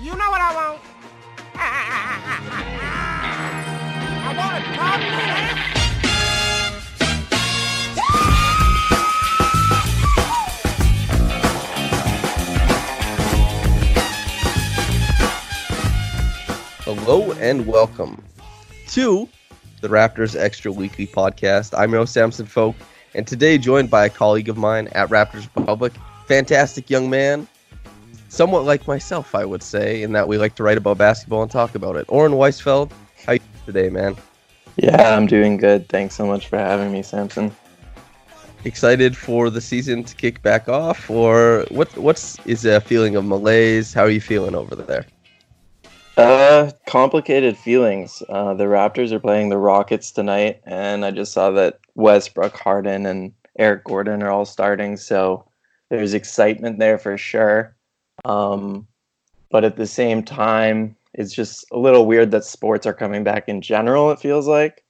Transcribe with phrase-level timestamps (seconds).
[0.00, 0.80] You know what I want?
[4.24, 5.00] I want a top
[16.84, 18.24] Hello and welcome
[18.88, 19.28] to
[19.80, 21.78] the Raptors Extra Weekly Podcast.
[21.78, 22.74] I'm your host, Samson Folk,
[23.14, 25.92] and today joined by a colleague of mine at Raptors Republic,
[26.26, 27.46] fantastic young man,
[28.32, 31.50] somewhat like myself, I would say, in that we like to write about basketball and
[31.50, 32.06] talk about it.
[32.08, 32.90] Oren Weisfeld,
[33.26, 34.16] how you today, man?
[34.76, 35.88] Yeah, I'm doing good.
[35.90, 37.54] Thanks so much for having me, Samson.
[38.64, 41.94] Excited for the season to kick back off, or what?
[41.98, 43.92] What's is a feeling of malaise?
[43.92, 45.04] How are you feeling over there?
[46.16, 48.22] Uh, complicated feelings.
[48.28, 53.04] Uh, the Raptors are playing the Rockets tonight, and I just saw that Westbrook, Harden,
[53.04, 55.44] and Eric Gordon are all starting, so
[55.90, 57.74] there's excitement there for sure.
[58.24, 58.86] Um,
[59.50, 63.48] but at the same time, it's just a little weird that sports are coming back
[63.48, 64.10] in general.
[64.10, 64.82] It feels like.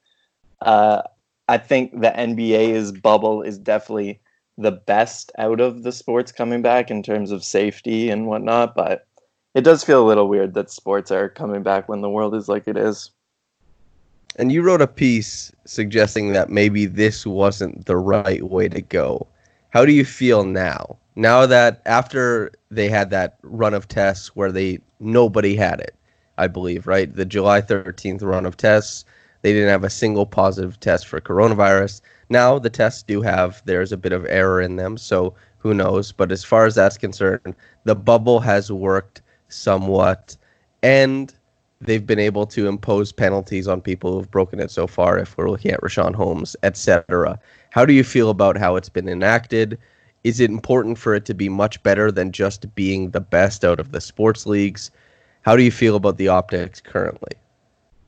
[0.61, 1.03] Uh,
[1.49, 4.21] I think the NBA's bubble is definitely
[4.59, 9.07] the best out of the sports coming back in terms of safety and whatnot, but
[9.55, 12.49] it does feel a little weird that sports are coming back when the world is
[12.49, 13.11] like it is.
[14.37, 19.27] And you wrote a piece suggesting that maybe this wasn't the right way to go.
[19.71, 20.99] How do you feel now?
[21.15, 25.95] Now that after they had that run of tests where they nobody had it,
[26.39, 27.15] I believe, right?
[27.15, 29.05] The July 13th run of tests,
[29.43, 32.01] they didn't have a single positive test for coronavirus.
[32.31, 36.13] Now the tests do have there's a bit of error in them, so who knows,
[36.13, 40.37] but as far as that's concerned, the bubble has worked somewhat
[40.83, 41.35] and
[41.81, 45.51] they've been able to impose penalties on people who've broken it so far if we're
[45.51, 47.39] looking at Richaun Holmes, etc.
[47.71, 49.79] How do you feel about how it's been enacted?
[50.25, 53.81] Is it important for it to be much better than just being the best out
[53.81, 54.91] of the sports leagues?
[55.43, 57.33] How do you feel about the optics currently?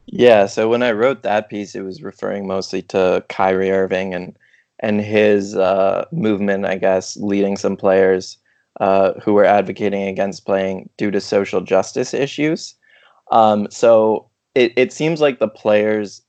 [0.07, 4.37] Yeah, so when I wrote that piece, it was referring mostly to Kyrie Irving and
[4.81, 8.37] and his uh, movement, I guess, leading some players
[8.81, 12.75] uh, who were advocating against playing due to social justice issues.
[13.31, 16.23] Um, so it, it seems like the players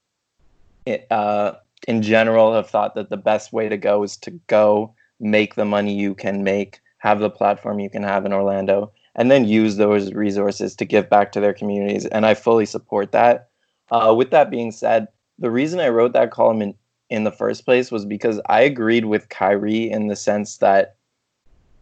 [1.12, 1.54] uh,
[1.88, 5.66] in general have thought that the best way to go is to go make the
[5.66, 9.78] money you can make, have the platform you can have in Orlando, and then use
[9.78, 12.06] those resources to give back to their communities.
[12.06, 13.50] And I fully support that.
[13.92, 15.08] Uh, with that being said,
[15.40, 16.74] the reason I wrote that column in,
[17.10, 20.96] in the first place was because I agreed with Kyrie in the sense that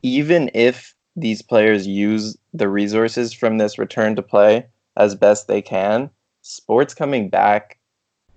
[0.01, 4.67] even if these players use the resources from this return to play
[4.97, 6.09] as best they can,
[6.41, 7.79] sports coming back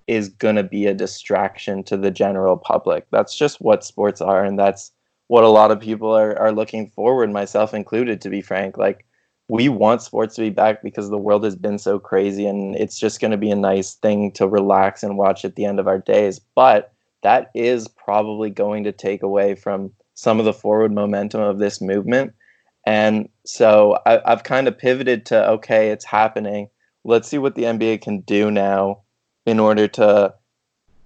[0.07, 3.05] is going to be a distraction to the general public.
[3.11, 4.43] That's just what sports are.
[4.43, 4.91] And that's
[5.27, 8.77] what a lot of people are, are looking forward, myself included, to be frank.
[8.77, 9.05] Like,
[9.49, 12.99] we want sports to be back because the world has been so crazy and it's
[12.99, 15.87] just going to be a nice thing to relax and watch at the end of
[15.87, 16.39] our days.
[16.55, 16.93] But
[17.23, 21.79] that is probably going to take away from some of the forward momentum of this
[21.79, 22.33] movement.
[22.85, 26.69] And so I, I've kind of pivoted to okay, it's happening.
[27.03, 29.01] Let's see what the NBA can do now
[29.47, 30.33] in order to,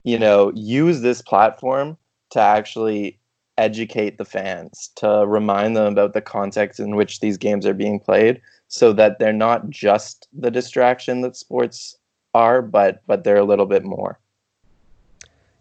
[0.04, 1.96] you know, use this platform
[2.32, 3.20] to actually
[3.58, 8.00] educate the fans, to remind them about the context in which these games are being
[8.00, 11.96] played, so that they're not just the distraction that sports
[12.34, 14.20] are, but but they're a little bit more.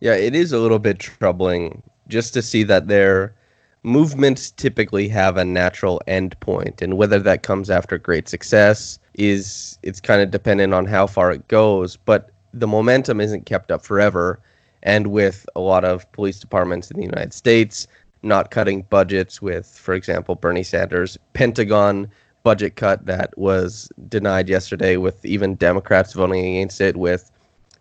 [0.01, 3.35] Yeah, it is a little bit troubling just to see that their
[3.83, 9.79] movements typically have a natural end point, and whether that comes after great success is
[9.83, 11.97] it's kind of dependent on how far it goes.
[11.97, 14.41] But the momentum isn't kept up forever,
[14.83, 17.87] and with a lot of police departments in the United States
[18.23, 22.11] not cutting budgets, with, for example, Bernie Sanders' Pentagon
[22.43, 27.31] budget cut that was denied yesterday, with even Democrats voting against it, with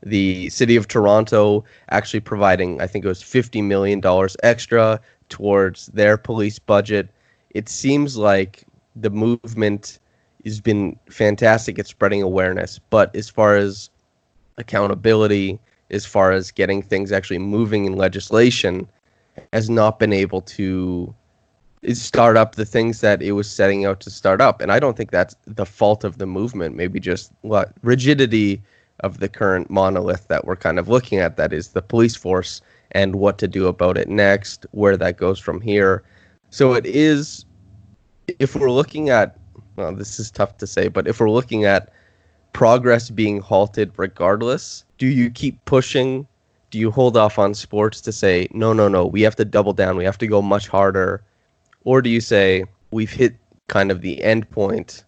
[0.01, 4.01] the city of Toronto actually providing, I think it was $50 million
[4.44, 7.10] extra towards their police budget.
[7.50, 8.63] It seems like
[8.95, 10.00] the movement
[10.45, 13.89] has been fantastic at spreading awareness, but as far as
[14.59, 15.59] accountability,
[15.89, 18.88] as far as getting things actually moving in legislation,
[19.53, 21.13] has not been able to
[21.94, 24.61] start up the things that it was setting out to start up.
[24.61, 26.75] And I don't think that's the fault of the movement.
[26.75, 28.61] Maybe just what rigidity
[29.00, 32.62] of the current monolith that we're kind of looking at that is the police force
[32.91, 36.03] and what to do about it next, where that goes from here.
[36.50, 37.45] So it is,
[38.39, 39.38] if we're looking at,
[39.77, 41.94] well, this is tough to say, but if we're looking at
[42.54, 46.28] progress being halted regardless, do you keep pushing?
[46.72, 49.74] Do you hold off on sports to say, no, no, no, we have to double
[49.74, 51.24] down, we have to go much harder?
[51.84, 53.36] Or do you say, we've hit
[53.68, 55.04] kind of the end point,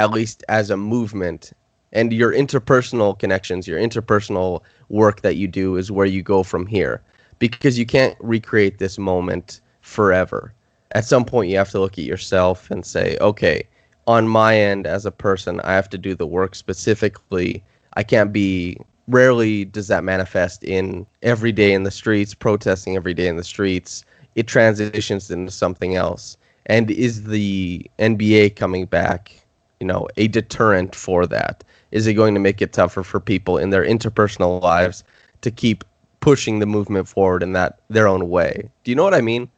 [0.00, 1.52] at least as a movement,
[1.92, 6.66] and your interpersonal connections, your interpersonal work that you do is where you go from
[6.66, 7.02] here
[7.38, 10.52] because you can't recreate this moment forever.
[10.92, 13.66] At some point, you have to look at yourself and say, okay,
[14.06, 17.62] on my end as a person, I have to do the work specifically.
[17.94, 18.78] I can't be,
[19.08, 23.44] rarely does that manifest in every day in the streets, protesting every day in the
[23.44, 24.04] streets.
[24.34, 26.36] It transitions into something else.
[26.66, 29.40] And is the NBA coming back,
[29.80, 31.64] you know, a deterrent for that?
[31.94, 35.04] is it going to make it tougher for people in their interpersonal lives
[35.42, 35.84] to keep
[36.18, 38.68] pushing the movement forward in that their own way?
[38.82, 39.48] Do you know what I mean?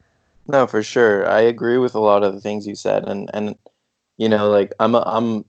[0.47, 1.27] No, for sure.
[1.27, 3.55] I agree with a lot of the things you said, and and
[4.17, 5.45] you know, like I'm a, I'm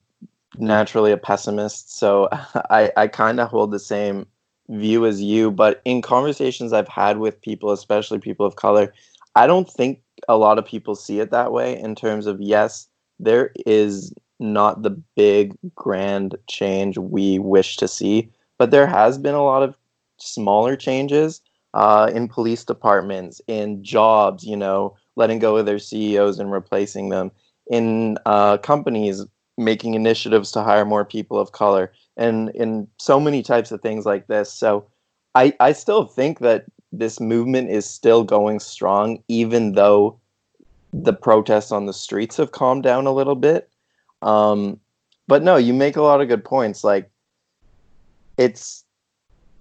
[0.57, 2.29] naturally a pessimist, so
[2.69, 4.25] I I kind of hold the same
[4.69, 5.51] view as you.
[5.51, 8.93] But in conversations I've had with people, especially people of color,
[9.35, 11.79] I don't think a lot of people see it that way.
[11.79, 12.87] In terms of yes,
[13.19, 19.35] there is not the big grand change we wish to see, but there has been
[19.35, 19.75] a lot of
[20.17, 21.41] smaller changes
[21.73, 27.09] uh, in police departments, in jobs, you know, letting go of their CEOs and replacing
[27.09, 27.31] them,
[27.69, 29.25] in uh, companies
[29.57, 34.05] making initiatives to hire more people of color, and in so many types of things
[34.05, 34.51] like this.
[34.51, 34.85] So
[35.35, 40.19] I, I still think that this movement is still going strong, even though
[40.91, 43.69] the protests on the streets have calmed down a little bit.
[44.21, 44.79] Um,
[45.27, 46.83] but no, you make a lot of good points.
[46.83, 47.09] Like
[48.37, 48.83] it's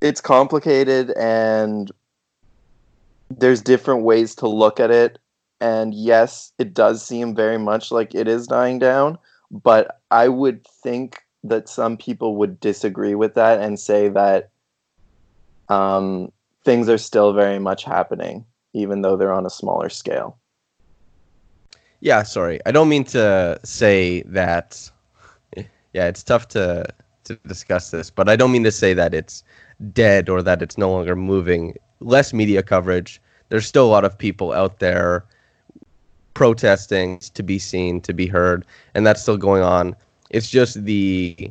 [0.01, 1.91] it's complicated and
[3.29, 5.19] there's different ways to look at it.
[5.61, 9.19] And yes, it does seem very much like it is dying down,
[9.51, 14.51] but I would think that some people would disagree with that and say that
[15.69, 16.33] um,
[16.65, 20.39] things are still very much happening, even though they're on a smaller scale.
[22.01, 22.61] Yeah, sorry.
[22.65, 24.91] I don't mean to say that.
[25.95, 26.85] Yeah, it's tough to
[27.25, 29.43] to discuss this, but I don't mean to say that it's
[29.93, 31.77] dead or that it's no longer moving.
[32.01, 33.23] Less media coverage.
[33.49, 35.25] There's still a lot of people out there
[36.39, 38.65] protesting to be seen, to be heard,
[38.95, 39.97] and that's still going on.
[40.31, 41.51] It's just the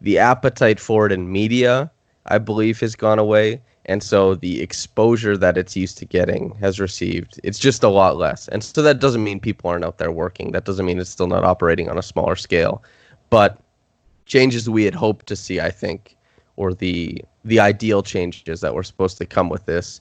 [0.00, 1.90] the appetite for it in media,
[2.26, 6.78] I believe, has gone away and so the exposure that it's used to getting has
[6.78, 8.46] received it's just a lot less.
[8.48, 10.52] And so that doesn't mean people aren't out there working.
[10.52, 12.82] That doesn't mean it's still not operating on a smaller scale.
[13.30, 13.58] But
[14.30, 16.16] changes we had hoped to see i think
[16.56, 20.00] or the the ideal changes that were supposed to come with this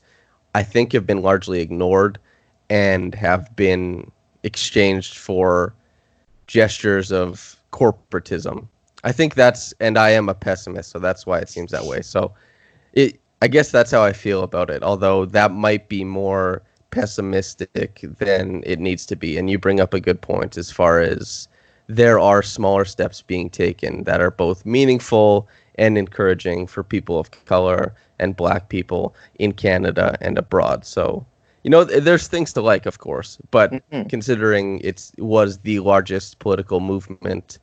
[0.53, 2.19] i think have been largely ignored
[2.69, 4.11] and have been
[4.43, 5.73] exchanged for
[6.47, 8.67] gestures of corporatism
[9.03, 12.01] i think that's and i am a pessimist so that's why it seems that way
[12.01, 12.33] so
[12.93, 14.83] it I guess that's how I feel about it.
[14.83, 16.61] Although that might be more
[16.91, 19.37] pessimistic than it needs to be.
[19.37, 21.47] And you bring up a good point as far as
[21.87, 27.31] there are smaller steps being taken that are both meaningful and encouraging for people of
[27.45, 30.85] color and black people in Canada and abroad.
[30.85, 31.25] So,
[31.63, 34.07] you know, there's things to like, of course, but mm-hmm.
[34.07, 37.59] considering it was the largest political movement,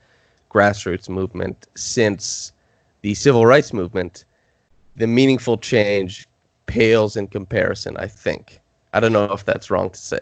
[0.50, 2.52] grassroots movement since
[3.02, 4.24] the civil rights movement,
[4.96, 6.26] the meaningful change
[6.66, 7.96] pales in comparison.
[7.96, 8.60] I think.
[8.92, 10.20] I don't know if that's wrong to say.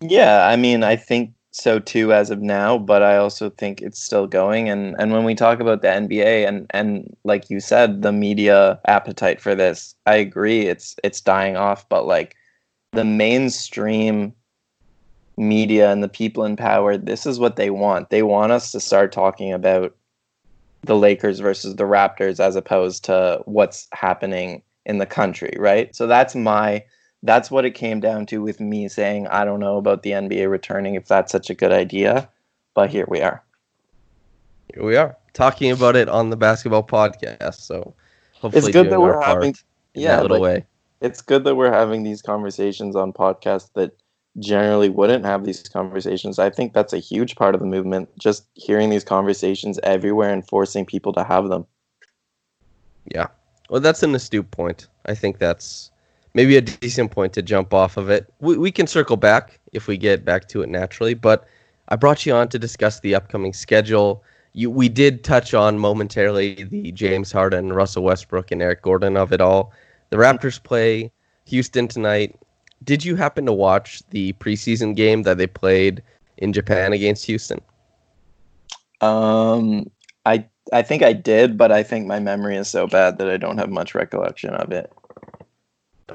[0.00, 4.00] Yeah, I mean, I think so too as of now, but I also think it's
[4.00, 4.68] still going.
[4.68, 8.80] And and when we talk about the NBA and and like you said, the media
[8.86, 11.88] appetite for this, I agree, it's it's dying off.
[11.88, 12.36] But like
[12.92, 14.34] the mainstream
[15.36, 18.10] media and the people in power, this is what they want.
[18.10, 19.94] They want us to start talking about
[20.82, 25.94] the Lakers versus the Raptors as opposed to what's happening in the country, right?
[25.94, 26.84] So that's my
[27.24, 30.48] that's what it came down to with me saying I don't know about the NBA
[30.50, 32.28] returning if that's such a good idea,
[32.74, 33.42] but here we are.
[34.72, 37.54] Here we are talking about it on the basketball podcast.
[37.54, 37.94] So
[38.34, 39.54] hopefully it's good that we're having
[39.94, 40.66] in yeah, little like, way.
[41.00, 43.92] It's good that we're having these conversations on podcasts that
[44.38, 46.38] generally wouldn't have these conversations.
[46.38, 48.08] I think that's a huge part of the movement.
[48.18, 51.66] Just hearing these conversations everywhere and forcing people to have them.
[53.14, 53.26] Yeah.
[53.70, 54.88] Well, that's an astute point.
[55.06, 55.90] I think that's
[56.34, 58.32] maybe a decent point to jump off of it.
[58.40, 61.46] We, we can circle back if we get back to it naturally, but
[61.88, 64.22] I brought you on to discuss the upcoming schedule.
[64.52, 69.32] You, we did touch on momentarily the James Harden, Russell Westbrook, and Eric Gordon of
[69.32, 69.72] it all.
[70.10, 71.12] The Raptors play
[71.46, 72.38] Houston tonight.
[72.84, 76.02] Did you happen to watch the preseason game that they played
[76.38, 77.60] in Japan against Houston?
[79.00, 79.90] Um,
[80.24, 83.36] I I think I did, but I think my memory is so bad that I
[83.36, 84.92] don't have much recollection of it.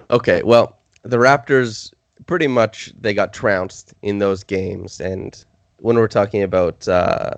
[0.10, 1.94] Okay, well, the Raptors
[2.26, 5.44] pretty much they got trounced in those games, and
[5.80, 7.34] when we're talking about uh,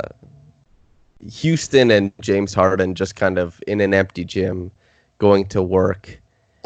[1.27, 4.71] Houston and James Harden just kind of in an empty gym
[5.17, 6.19] going to work,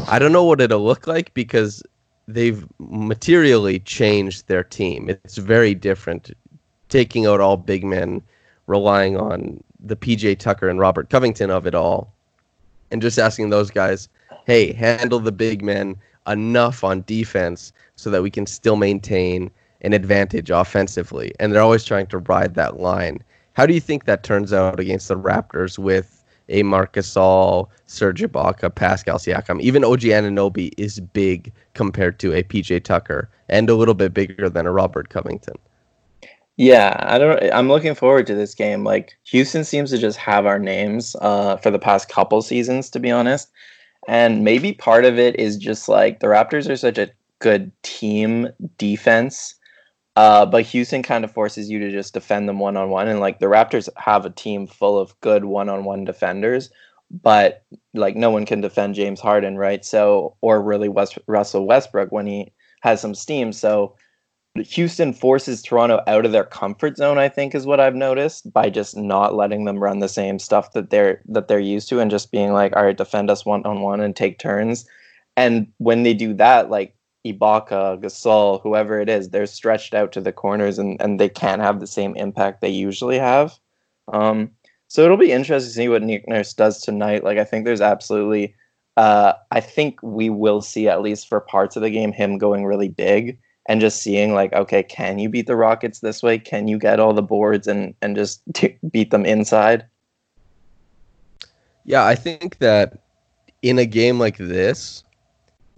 [0.08, 1.84] I don't know what it'll look like because
[2.28, 5.10] they've materially changed their team.
[5.10, 6.32] It's very different,
[6.90, 8.22] taking out all big men,
[8.68, 12.14] relying on the PJ Tucker and Robert Covington of it all,
[12.92, 14.10] and just asking those guys,
[14.46, 15.96] hey, handle the big men
[16.28, 19.50] enough on defense so that we can still maintain
[19.82, 21.34] an advantage offensively.
[21.40, 23.24] And they're always trying to ride that line.
[23.54, 26.19] How do you think that turns out against the Raptors with
[26.50, 29.62] a Marc Gasol, Serge Ibaka, Pascal Siakam?
[29.62, 34.50] Even OG Anunoby is big compared to a PJ Tucker and a little bit bigger
[34.50, 35.56] than a Robert Covington.
[36.58, 37.42] Yeah, I don't.
[37.54, 38.84] I'm looking forward to this game.
[38.84, 43.00] Like Houston seems to just have our names uh, for the past couple seasons, to
[43.00, 43.50] be honest.
[44.10, 48.50] And maybe part of it is just like the Raptors are such a good team
[48.78, 49.56] defense,
[50.16, 53.08] uh, but Houston kind of forces you to just defend them one on one.
[53.08, 56.70] And like the Raptors have a team full of good one on one defenders,
[57.10, 57.64] but
[57.94, 59.84] like no one can defend James Harden, right?
[59.86, 62.52] So or really West, Russell Westbrook when he
[62.82, 63.54] has some steam.
[63.54, 63.96] So
[64.56, 68.70] Houston forces Toronto out of their comfort zone, I think is what I've noticed by
[68.70, 72.12] just not letting them run the same stuff that they're that they're used to and
[72.12, 74.86] just being like, all right, defend us one on one and take turns.
[75.38, 76.96] And when they do that, like
[77.26, 81.62] Ibaka, Gasol, whoever it is, they're stretched out to the corners and, and they can't
[81.62, 83.58] have the same impact they usually have.
[84.12, 84.52] Um,
[84.88, 87.24] so it'll be interesting to see what Nick Nurse does tonight.
[87.24, 88.56] Like I think there's absolutely
[88.98, 92.66] uh, I think we will see at least for parts of the game him going
[92.66, 96.68] really big and just seeing like okay can you beat the rockets this way can
[96.68, 99.86] you get all the boards and and just t- beat them inside
[101.90, 103.00] Yeah, I think that
[103.64, 105.04] in a game like this,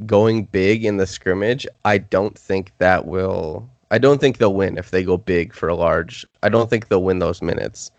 [0.06, 3.70] going big in the scrimmage, I don't think that will.
[3.92, 6.26] I don't think they'll win if they go big for a large.
[6.44, 7.92] I don't think they'll win those minutes.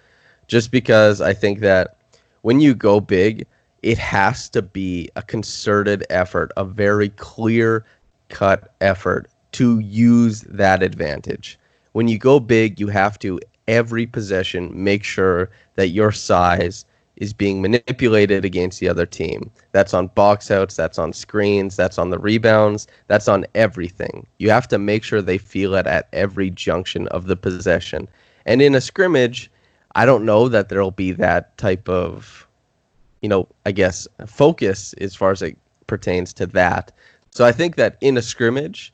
[0.49, 1.97] Just because I think that
[2.43, 3.47] when you go big,
[3.83, 7.85] it has to be a concerted effort, a very clear
[8.29, 11.59] cut effort to use that advantage.
[11.93, 16.85] When you go big, you have to every possession make sure that your size
[17.17, 19.51] is being manipulated against the other team.
[19.73, 24.27] That's on box outs, that's on screens, that's on the rebounds, that's on everything.
[24.39, 28.09] You have to make sure they feel it at every junction of the possession.
[28.47, 29.51] And in a scrimmage,
[29.95, 32.47] I don't know that there'll be that type of,
[33.21, 36.93] you know, I guess focus as far as it pertains to that.
[37.31, 38.93] So I think that in a scrimmage,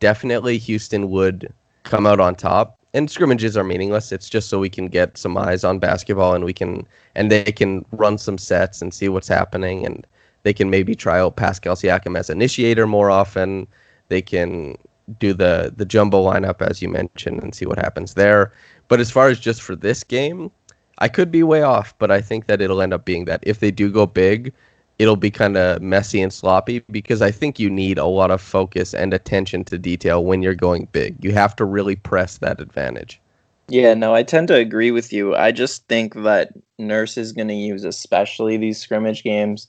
[0.00, 1.52] definitely Houston would
[1.84, 2.78] come out on top.
[2.96, 4.10] And scrimmages are meaningless.
[4.10, 7.52] It's just so we can get some eyes on basketball and we can and they
[7.52, 10.06] can run some sets and see what's happening and
[10.44, 13.66] they can maybe try out Pascal Siakam as initiator more often.
[14.08, 14.76] They can
[15.18, 18.54] do the the jumbo lineup as you mentioned and see what happens there.
[18.88, 20.50] But as far as just for this game,
[20.96, 23.60] I could be way off, but I think that it'll end up being that if
[23.60, 24.54] they do go big,
[24.98, 28.40] it'll be kind of messy and sloppy because I think you need a lot of
[28.40, 31.22] focus and attention to detail when you're going big.
[31.22, 33.20] You have to really press that advantage.
[33.68, 35.34] Yeah, no, I tend to agree with you.
[35.34, 39.68] I just think that Nurse is going to use especially these scrimmage games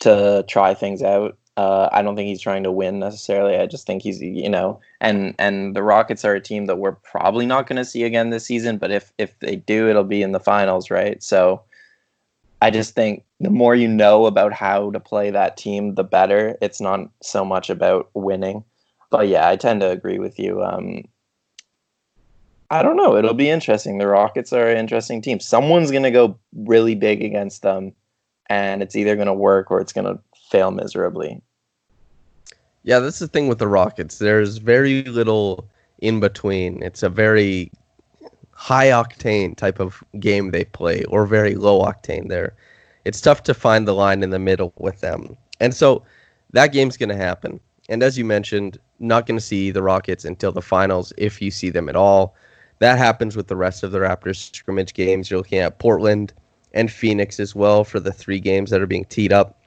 [0.00, 1.36] to try things out.
[1.56, 3.56] Uh, I don't think he's trying to win necessarily.
[3.56, 6.92] I just think he's, you know, and and the Rockets are a team that we're
[6.92, 8.78] probably not going to see again this season.
[8.78, 11.22] But if if they do, it'll be in the finals, right?
[11.22, 11.62] So
[12.64, 16.56] I just think the more you know about how to play that team, the better.
[16.62, 18.64] It's not so much about winning.
[19.10, 20.62] But yeah, I tend to agree with you.
[20.62, 21.04] Um,
[22.70, 23.18] I don't know.
[23.18, 23.98] It'll be interesting.
[23.98, 25.40] The Rockets are an interesting team.
[25.40, 27.92] Someone's going to go really big against them,
[28.46, 30.18] and it's either going to work or it's going to
[30.50, 31.42] fail miserably.
[32.82, 34.16] Yeah, that's the thing with the Rockets.
[34.16, 35.68] There's very little
[35.98, 36.82] in between.
[36.82, 37.70] It's a very
[38.64, 42.28] high octane type of game they play, or very low octane.
[42.28, 42.54] There,
[43.04, 46.02] it's tough to find the line in the middle with them, and so
[46.52, 47.60] that game's going to happen.
[47.90, 51.50] And as you mentioned, not going to see the Rockets until the finals, if you
[51.50, 52.34] see them at all.
[52.78, 55.30] That happens with the rest of the Raptors scrimmage games.
[55.30, 56.32] You're looking at Portland
[56.72, 59.60] and Phoenix as well for the three games that are being teed up.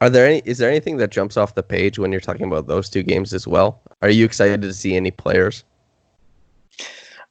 [0.00, 0.42] Are there any?
[0.44, 3.32] Is there anything that jumps off the page when you're talking about those two games
[3.32, 3.80] as well?
[4.02, 5.62] Are you excited to see any players?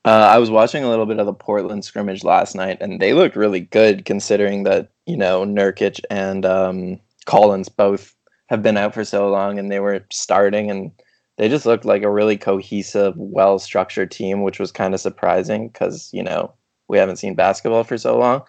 [0.04, 3.14] Uh, I was watching a little bit of the Portland scrimmage last night, and they
[3.14, 8.16] looked really good considering that you know Nurkic and um, Collins both
[8.48, 10.92] have been out for so long, and they were starting, and
[11.38, 15.70] they just looked like a really cohesive, well structured team, which was kind of surprising
[15.70, 16.54] because, you know,
[16.88, 18.44] we haven't seen basketball for so long.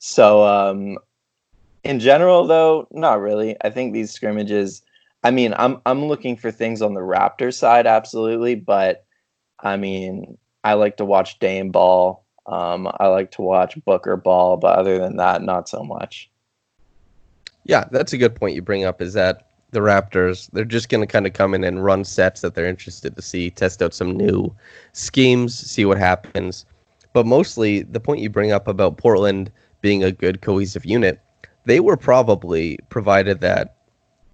[0.00, 0.98] So, um,
[1.84, 3.56] in general, though, not really.
[3.62, 4.82] I think these scrimmages,
[5.22, 8.54] I mean, I'm, I'm looking for things on the Raptors side, absolutely.
[8.54, 9.04] But
[9.60, 12.26] I mean, I like to watch Dame ball.
[12.46, 16.28] Um, I like to watch Booker ball, but other than that, not so much.
[17.62, 19.00] Yeah, that's a good point you bring up.
[19.00, 20.50] Is that the Raptors.
[20.52, 23.22] They're just going to kind of come in and run sets that they're interested to
[23.22, 24.52] see, test out some new
[24.92, 26.66] schemes, see what happens.
[27.12, 31.20] But mostly, the point you bring up about Portland being a good cohesive unit,
[31.64, 33.76] they were probably provided that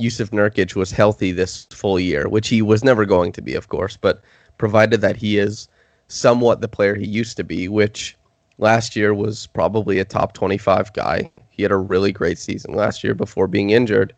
[0.00, 3.68] Jusuf Nurkic was healthy this full year, which he was never going to be, of
[3.68, 4.22] course, but
[4.56, 5.68] provided that he is
[6.12, 8.16] somewhat the player he used to be, which
[8.58, 11.30] last year was probably a top 25 guy.
[11.50, 14.14] He had a really great season last year before being injured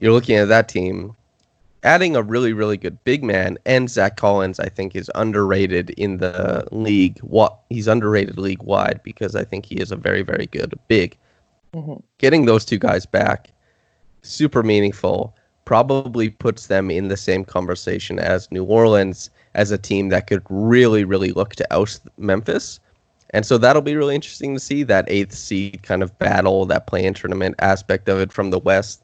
[0.00, 1.14] you're looking at that team.
[1.82, 6.18] Adding a really, really good big man and Zach Collins, I think, is underrated in
[6.18, 7.18] the league.
[7.20, 11.16] What he's underrated league wide because I think he is a very, very good big.
[11.72, 12.00] Mm-hmm.
[12.18, 13.50] Getting those two guys back,
[14.22, 15.34] super meaningful.
[15.64, 20.42] Probably puts them in the same conversation as New Orleans as a team that could
[20.48, 22.80] really, really look to oust Memphis.
[23.30, 26.86] And so that'll be really interesting to see that eighth seed kind of battle, that
[26.86, 29.02] play in tournament aspect of it from the West.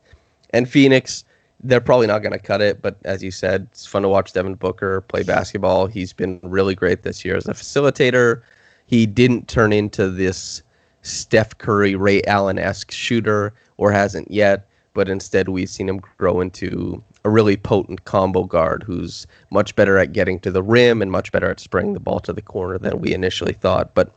[0.50, 1.24] And Phoenix,
[1.62, 4.32] they're probably not going to cut it, but as you said, it's fun to watch
[4.32, 5.86] Devin Booker play basketball.
[5.86, 8.42] He's been really great this year as a facilitator.
[8.86, 10.62] He didn't turn into this
[11.02, 16.40] Steph Curry, Ray Allen esque shooter, or hasn't yet, but instead we've seen him grow
[16.40, 21.10] into a really potent combo guard who's much better at getting to the rim and
[21.10, 23.94] much better at spraying the ball to the corner than we initially thought.
[23.94, 24.12] But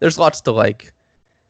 [0.00, 0.92] there's lots to like.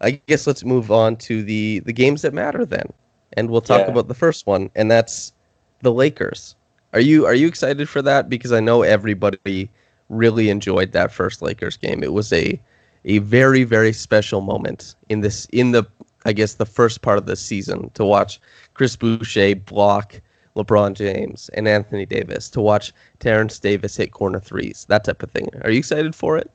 [0.00, 2.92] I guess let's move on to the the games that matter then
[3.34, 3.92] and we'll talk yeah.
[3.92, 5.32] about the first one, and that's
[5.80, 6.54] the Lakers.
[6.92, 8.28] Are you are you excited for that?
[8.28, 9.70] Because I know everybody
[10.08, 12.02] really enjoyed that first Lakers game.
[12.02, 12.60] It was a
[13.04, 15.84] a very very special moment in this in the
[16.24, 18.40] I guess the first part of the season to watch
[18.74, 20.20] Chris Boucher block
[20.56, 25.30] LeBron James and Anthony Davis, to watch Terrence Davis hit corner threes, that type of
[25.30, 25.48] thing.
[25.62, 26.50] Are you excited for it?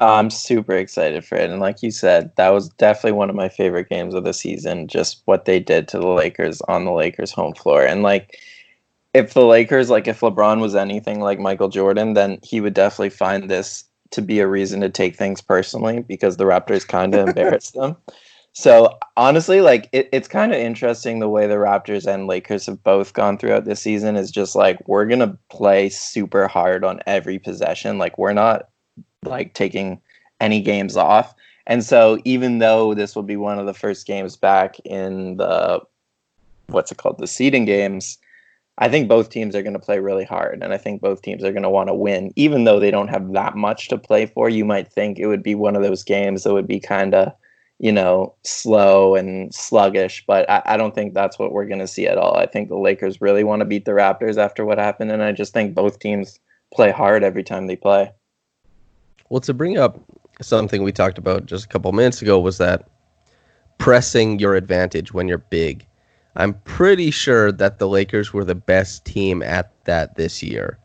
[0.00, 1.50] I'm super excited for it.
[1.50, 4.86] And like you said, that was definitely one of my favorite games of the season,
[4.86, 7.84] just what they did to the Lakers on the Lakers home floor.
[7.84, 8.38] And like
[9.12, 13.10] if the Lakers, like if LeBron was anything like Michael Jordan, then he would definitely
[13.10, 17.28] find this to be a reason to take things personally because the Raptors kind of
[17.28, 17.96] embarrassed them.
[18.52, 22.82] So honestly, like it, it's kind of interesting the way the Raptors and Lakers have
[22.82, 27.38] both gone throughout this season is just like we're gonna play super hard on every
[27.38, 27.98] possession.
[27.98, 28.68] Like we're not
[29.24, 30.00] like taking
[30.40, 31.34] any games off.
[31.66, 35.80] And so even though this will be one of the first games back in the
[36.68, 38.18] what's it called the seeding games,
[38.78, 41.44] I think both teams are going to play really hard and I think both teams
[41.44, 44.26] are going to want to win even though they don't have that much to play
[44.26, 44.48] for.
[44.48, 47.32] You might think it would be one of those games that would be kind of
[47.78, 51.86] you know, slow and sluggish, but I, I don't think that's what we're going to
[51.86, 52.36] see at all.
[52.36, 55.32] I think the Lakers really want to beat the Raptors after what happened, and I
[55.32, 56.40] just think both teams
[56.74, 58.10] play hard every time they play.
[59.28, 60.00] Well, to bring up
[60.40, 62.88] something we talked about just a couple minutes ago was that
[63.78, 65.86] pressing your advantage when you're big.
[66.36, 70.78] I'm pretty sure that the Lakers were the best team at that this year.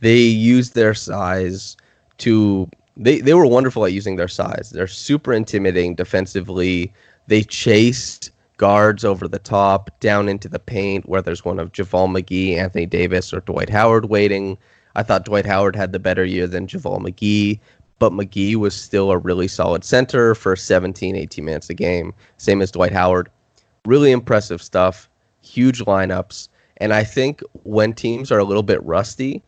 [0.00, 1.76] They used their size
[2.18, 4.70] to they they were wonderful at using their size.
[4.70, 6.92] They're super intimidating defensively.
[7.26, 12.22] They chased guards over the top, down into the paint, where there's one of JaVale
[12.22, 14.56] McGee, Anthony Davis, or Dwight Howard waiting.
[14.94, 17.60] I thought Dwight Howard had the better year than JaVale McGee,
[17.98, 22.62] but McGee was still a really solid center for 17, 18 minutes a game, same
[22.62, 23.28] as Dwight Howard.
[23.84, 25.08] Really impressive stuff,
[25.42, 26.48] huge lineups.
[26.78, 29.42] And I think when teams are a little bit rusty,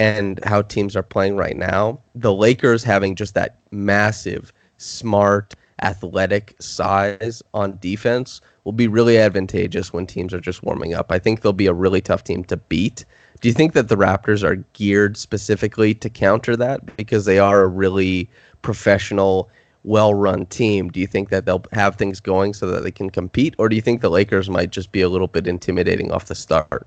[0.00, 6.56] and how teams are playing right now, the Lakers having just that massive, smart, athletic
[6.58, 11.12] size on defense will be really advantageous when teams are just warming up.
[11.12, 13.04] I think they'll be a really tough team to beat.
[13.40, 17.62] Do you think that the Raptors are geared specifically to counter that because they are
[17.62, 18.28] a really
[18.62, 19.50] professional,
[19.84, 20.88] well run team?
[20.88, 23.54] Do you think that they'll have things going so that they can compete?
[23.58, 26.34] Or do you think the Lakers might just be a little bit intimidating off the
[26.34, 26.86] start?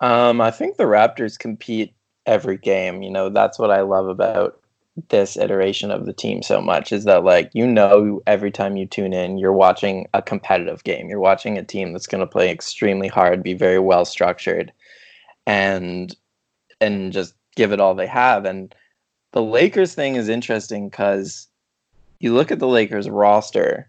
[0.00, 1.94] Um, I think the Raptors compete
[2.26, 3.02] every game.
[3.02, 4.60] You know, that's what I love about
[5.10, 8.84] this iteration of the team so much is that like you know every time you
[8.84, 12.50] tune in you're watching a competitive game you're watching a team that's going to play
[12.50, 14.72] extremely hard be very well structured
[15.46, 16.16] and
[16.80, 18.74] and just give it all they have and
[19.30, 21.46] the Lakers thing is interesting cuz
[22.18, 23.88] you look at the Lakers roster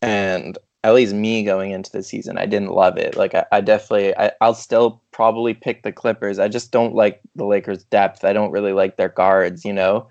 [0.00, 3.16] and at least me going into the season, I didn't love it.
[3.16, 6.38] Like I, I definitely, I, I'll still probably pick the Clippers.
[6.38, 8.24] I just don't like the Lakers' depth.
[8.24, 10.06] I don't really like their guards, you know.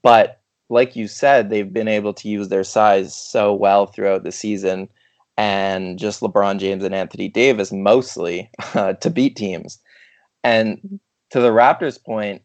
[0.00, 4.30] But like you said, they've been able to use their size so well throughout the
[4.30, 4.88] season,
[5.36, 9.80] and just LeBron James and Anthony Davis mostly uh, to beat teams.
[10.44, 12.40] And to the Raptors' point,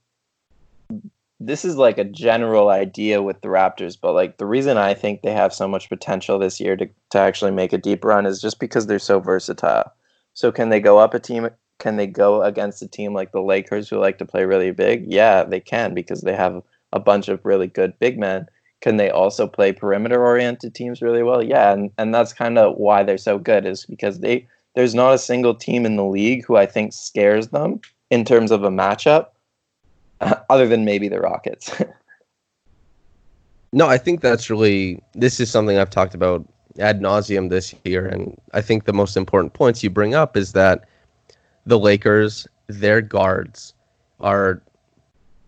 [1.39, 5.21] this is like a general idea with the Raptors, but like the reason I think
[5.21, 8.41] they have so much potential this year to, to actually make a deep run is
[8.41, 9.93] just because they're so versatile.
[10.33, 11.47] So can they go up a team?
[11.79, 15.11] Can they go against a team like the Lakers who like to play really big?
[15.11, 16.61] Yeah, they can because they have
[16.91, 18.47] a bunch of really good big men.
[18.81, 21.43] Can they also play perimeter oriented teams really well?
[21.43, 25.13] Yeah, and, and that's kind of why they're so good is because they there's not
[25.13, 28.69] a single team in the league who I think scares them in terms of a
[28.69, 29.27] matchup
[30.49, 31.71] other than maybe the Rockets.
[33.73, 36.45] no, I think that's really this is something I've talked about
[36.79, 40.53] ad nauseum this year, and I think the most important points you bring up is
[40.53, 40.87] that
[41.65, 43.73] the Lakers, their guards,
[44.19, 44.61] are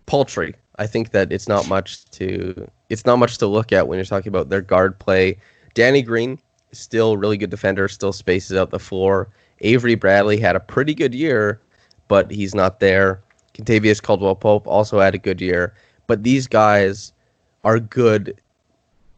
[0.06, 0.54] paltry.
[0.78, 4.04] I think that it's not much to it's not much to look at when you're
[4.04, 5.38] talking about their guard play.
[5.74, 6.38] Danny Green,
[6.72, 9.28] still really good defender, still spaces out the floor.
[9.60, 11.60] Avery Bradley had a pretty good year,
[12.08, 13.22] but he's not there.
[13.54, 15.74] Kentavious Caldwell Pope also had a good year,
[16.06, 17.12] but these guys
[17.64, 18.34] are good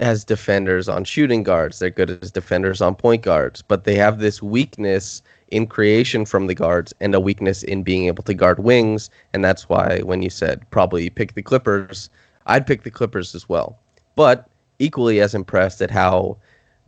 [0.00, 1.78] as defenders on shooting guards.
[1.78, 5.22] They're good as defenders on point guards, but they have this weakness
[5.55, 9.09] in creation from the guards and a weakness in being able to guard wings.
[9.33, 12.11] And that's why when you said probably pick the Clippers,
[12.47, 13.79] I'd pick the Clippers as well.
[14.17, 14.49] But
[14.81, 16.37] equally as impressed at how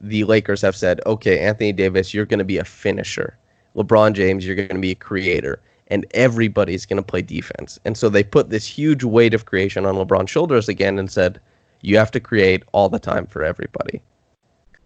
[0.01, 3.39] the Lakers have said, okay, Anthony Davis, you're going to be a finisher.
[3.77, 7.79] LeBron James, you're going to be a creator and everybody's going to play defense.
[7.85, 11.41] And so they put this huge weight of creation on LeBron's shoulders again and said,
[11.83, 14.03] you have to create all the time for everybody.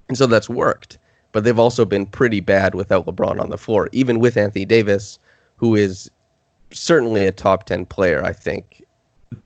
[0.09, 0.99] And so that's worked.
[1.33, 5.19] But they've also been pretty bad without LeBron on the floor, even with Anthony Davis,
[5.57, 6.11] who is
[6.73, 8.85] certainly a top 10 player, I think.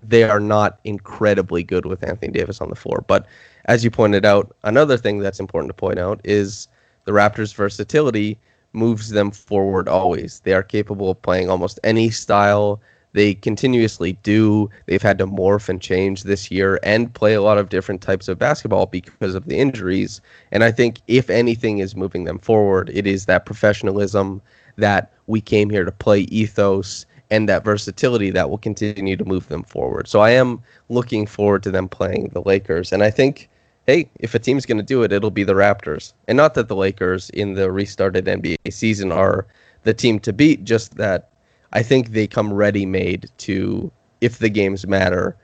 [0.02, 3.04] They are not incredibly good with Anthony Davis on the floor.
[3.06, 3.26] But
[3.66, 6.68] as you pointed out, another thing that's important to point out is
[7.04, 8.38] the Raptors' versatility
[8.72, 10.40] moves them forward always.
[10.40, 12.80] They are capable of playing almost any style.
[13.14, 14.68] They continuously do.
[14.86, 18.28] They've had to morph and change this year and play a lot of different types
[18.28, 20.20] of basketball because of the injuries.
[20.52, 24.42] And I think if anything is moving them forward, it is that professionalism
[24.76, 29.48] that we came here to play ethos and that versatility that will continue to move
[29.48, 30.08] them forward.
[30.08, 32.92] So I am looking forward to them playing the Lakers.
[32.92, 33.48] And I think
[33.86, 36.14] hey, if a team's going to do it, it'll be the Raptors.
[36.26, 39.46] And not that the Lakers in the restarted NBA season are
[39.82, 41.28] the team to beat, just that
[41.74, 45.36] I think they come ready made to, if the games matter,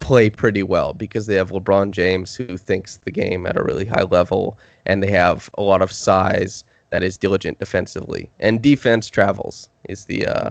[0.00, 3.84] play pretty well because they have LeBron James who thinks the game at a really
[3.84, 8.30] high level and they have a lot of size that is diligent defensively.
[8.38, 10.50] And defense travels is the, uh,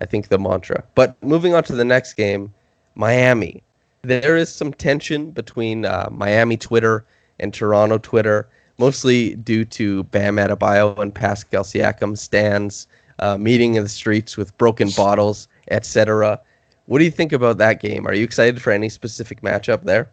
[0.00, 0.82] I think, the mantra.
[0.94, 2.52] But moving on to the next game,
[2.94, 3.62] Miami
[4.02, 7.04] there is some tension between uh, Miami Twitter
[7.40, 8.48] and Toronto Twitter,
[8.78, 12.86] mostly due to Bam Adebayo and Pascal Siakam stands
[13.20, 16.40] uh, meeting in the streets with broken bottles, etc.
[16.86, 18.06] What do you think about that game?
[18.06, 20.10] Are you excited for any specific matchup there?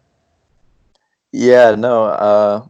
[1.32, 2.66] Yeah, no, uh,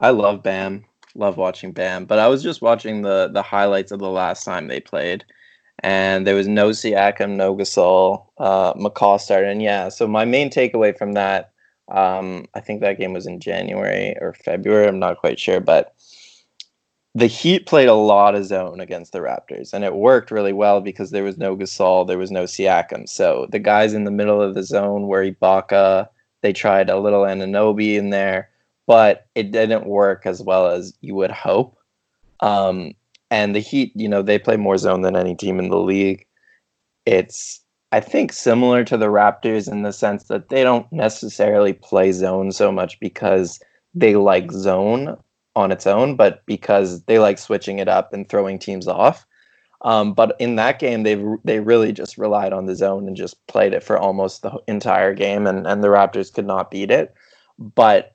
[0.00, 0.84] I love Bam.
[1.14, 4.68] Love watching Bam, but I was just watching the the highlights of the last time
[4.68, 5.24] they played,
[5.80, 8.26] and there was no Siakam, no Gasol.
[8.38, 9.88] Uh, McCaw started, and yeah.
[9.88, 11.52] So my main takeaway from that
[11.88, 14.88] Um, I think that game was in January or February.
[14.88, 15.94] I'm not quite sure, but
[17.14, 20.80] the Heat played a lot of zone against the Raptors, and it worked really well
[20.80, 23.08] because there was no Gasol, there was no Siakam.
[23.08, 26.08] So the guys in the middle of the zone were Ibaka.
[26.42, 28.50] They tried a little Anunoby in there,
[28.86, 31.78] but it didn't work as well as you would hope.
[32.40, 32.94] Um,
[33.30, 36.26] and the Heat, you know, they play more zone than any team in the league.
[37.06, 37.60] It's,
[37.92, 42.50] I think, similar to the Raptors in the sense that they don't necessarily play zone
[42.50, 43.60] so much because
[43.94, 45.16] they like zone
[45.56, 49.26] on its own, but because they like switching it up and throwing teams off.
[49.82, 53.46] Um, but in that game, they they really just relied on the zone and just
[53.48, 57.14] played it for almost the entire game, and, and the Raptors could not beat it.
[57.58, 58.14] But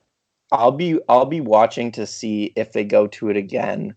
[0.52, 3.96] I'll be I'll be watching to see if they go to it again,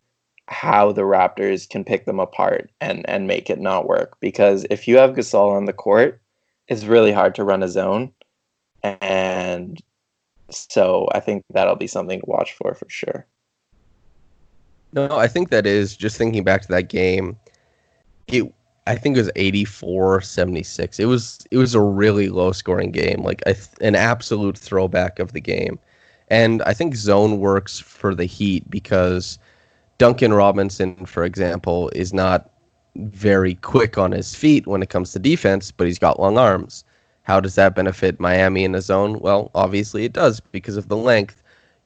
[0.48, 4.18] how the Raptors can pick them apart and and make it not work.
[4.20, 6.20] Because if you have Gasol on the court,
[6.68, 8.12] it's really hard to run a zone,
[8.82, 9.82] and
[10.50, 13.26] so I think that'll be something to watch for for sure.
[14.92, 17.36] No, I think that is just thinking back to that game.
[18.28, 18.52] It
[18.86, 20.98] I think it was 84-76.
[20.98, 23.42] It was it was a really low scoring game, like
[23.80, 25.78] an absolute throwback of the game.
[26.28, 29.38] And I think zone works for the Heat because
[29.98, 32.50] Duncan Robinson, for example, is not
[32.96, 36.84] very quick on his feet when it comes to defense, but he's got long arms.
[37.22, 39.20] How does that benefit Miami in the zone?
[39.20, 41.41] Well, obviously it does because of the length.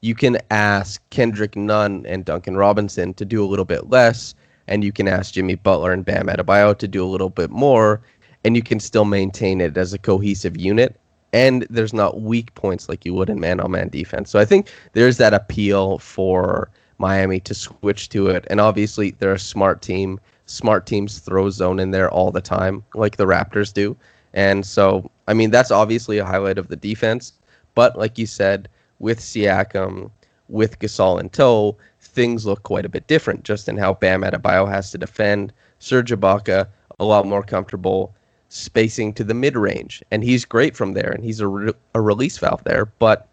[0.07, 4.35] You can ask Kendrick Nunn and Duncan Robinson to do a little bit less,
[4.69, 8.01] and you can ask Jimmy Butler and Bam Adebayo to do a little bit more,
[8.45, 10.97] and you can still maintain it as a cohesive unit.
[11.33, 14.29] And there's not weak points like you would in man on man defense.
[14.31, 18.47] So I think there's that appeal for Miami to switch to it.
[18.49, 20.21] And obviously, they're a smart team.
[20.45, 23.97] Smart teams throw zone in there all the time, like the Raptors do.
[24.33, 27.33] And so, I mean, that's obviously a highlight of the defense.
[27.75, 30.11] But like you said, with Siakam,
[30.49, 34.67] with Gasol in tow, things look quite a bit different just in how Bam Adebayo
[34.67, 35.53] has to defend.
[35.79, 36.67] Serge Ibaka,
[36.99, 38.15] a lot more comfortable
[38.49, 40.01] spacing to the mid range.
[40.09, 43.27] And he's great from there, and he's a, re- a release valve there, but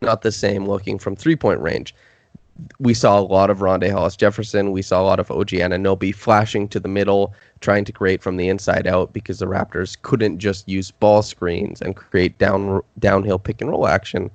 [0.00, 1.94] not the same looking from three point range
[2.78, 4.72] we saw a lot of Rondae Hollis Jefferson.
[4.72, 8.36] We saw a lot of OG Anunoby flashing to the middle, trying to create from
[8.36, 13.38] the inside out because the Raptors couldn't just use ball screens and create down downhill
[13.38, 14.30] pick and roll action.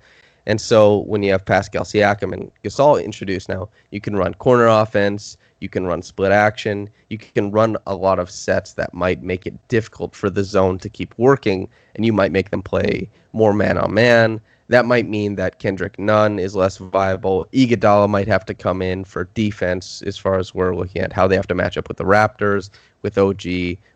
[0.48, 4.68] And so when you have Pascal Siakam and Gasol introduced now, you can run corner
[4.68, 9.22] offense, you can run split action, you can run a lot of sets that might
[9.22, 13.10] make it difficult for the zone to keep working, and you might make them play
[13.34, 17.46] more man on man that might mean that Kendrick Nunn is less viable.
[17.54, 21.28] Iguodala might have to come in for defense as far as we're looking at how
[21.28, 22.70] they have to match up with the Raptors,
[23.02, 23.44] with OG,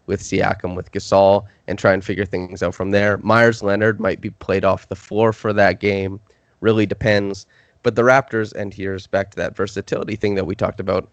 [0.06, 3.18] with Siakam, with Gasol, and try and figure things out from there.
[3.18, 6.22] Meyers Leonard might be played off the floor for that game.
[6.62, 7.46] Really depends.
[7.84, 11.10] But the Raptors, and here's back to that versatility thing that we talked about,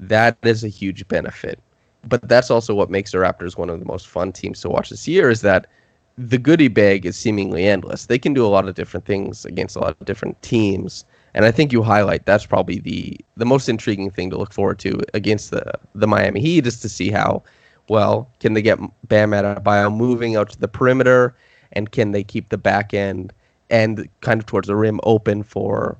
[0.00, 1.58] that is a huge benefit.
[2.04, 4.90] But that's also what makes the Raptors one of the most fun teams to watch
[4.90, 5.66] this year is that–
[6.18, 8.06] the goodie bag is seemingly endless.
[8.06, 11.04] They can do a lot of different things against a lot of different teams.
[11.34, 14.80] And I think you highlight that's probably the the most intriguing thing to look forward
[14.80, 17.44] to against the the Miami Heat is to see how
[17.88, 21.36] well can they get Bam Adebayo moving out to the perimeter,
[21.72, 23.32] and can they keep the back end
[23.70, 25.98] and kind of towards the rim open for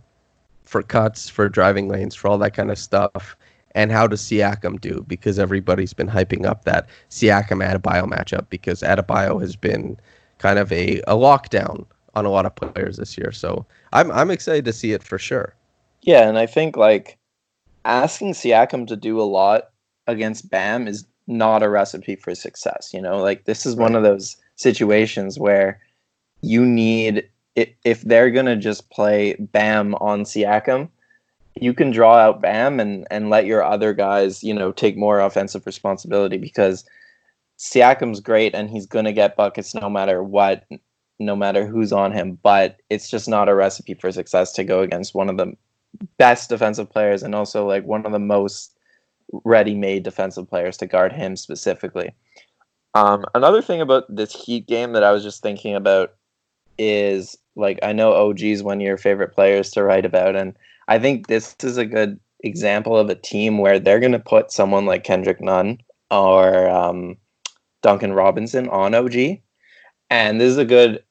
[0.64, 3.36] for cuts, for driving lanes, for all that kind of stuff.
[3.74, 5.04] And how does Siakam do?
[5.08, 9.98] Because everybody's been hyping up that Siakam Adebayo matchup because Adebayo has been
[10.38, 13.32] kind of a, a lockdown on a lot of players this year.
[13.32, 15.54] So I'm I'm excited to see it for sure.
[16.02, 17.18] Yeah, and I think like
[17.84, 19.70] asking Siakam to do a lot
[20.06, 22.92] against Bam is not a recipe for success.
[22.92, 25.80] You know, like this is one of those situations where
[26.40, 27.28] you need
[27.84, 30.88] if they're gonna just play Bam on Siakam,
[31.60, 35.20] you can draw out Bam and and let your other guys, you know, take more
[35.20, 36.84] offensive responsibility because
[37.58, 40.64] Siakam's great and he's going to get buckets no matter what,
[41.18, 42.38] no matter who's on him.
[42.42, 45.54] But it's just not a recipe for success to go against one of the
[46.18, 48.78] best defensive players and also like one of the most
[49.44, 52.14] ready-made defensive players to guard him specifically.
[52.94, 56.14] Um, another thing about this Heat game that I was just thinking about
[56.78, 60.54] is like I know OG's one of your favorite players to write about, and
[60.88, 64.52] I think this is a good example of a team where they're going to put
[64.52, 65.78] someone like Kendrick Nunn
[66.10, 67.16] or um,
[67.82, 69.38] Duncan Robinson on OG.
[70.10, 71.02] And this is a good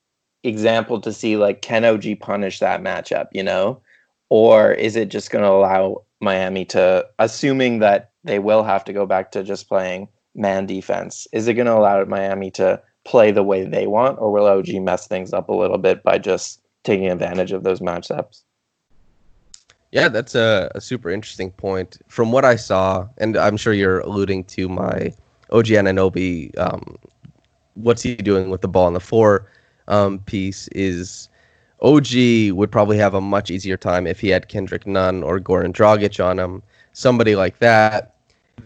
[0.43, 3.81] example to see like can OG punish that matchup, you know?
[4.29, 8.93] Or is it just going to allow Miami to assuming that they will have to
[8.93, 13.31] go back to just playing man defense, is it going to allow Miami to play
[13.31, 16.61] the way they want or will OG mess things up a little bit by just
[16.83, 18.43] taking advantage of those matchups.
[19.93, 21.97] Yeah, that's a, a, super interesting point.
[22.09, 25.13] From what I saw, and I'm sure you're alluding to my
[25.51, 26.97] OG Anunoby, um,
[27.75, 29.49] what's he doing with the ball on the floor
[29.87, 31.29] um, piece is
[31.81, 35.71] OG would probably have a much easier time if he had Kendrick Nunn or Goran
[35.71, 38.16] Dragic on him, somebody like that.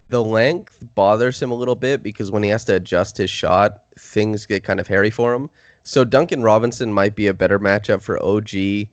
[0.08, 3.84] The length bothers him a little bit because when he has to adjust his shot,
[3.98, 5.48] things get kind of hairy for him.
[5.84, 8.88] So Duncan Robinson might be a better matchup for OG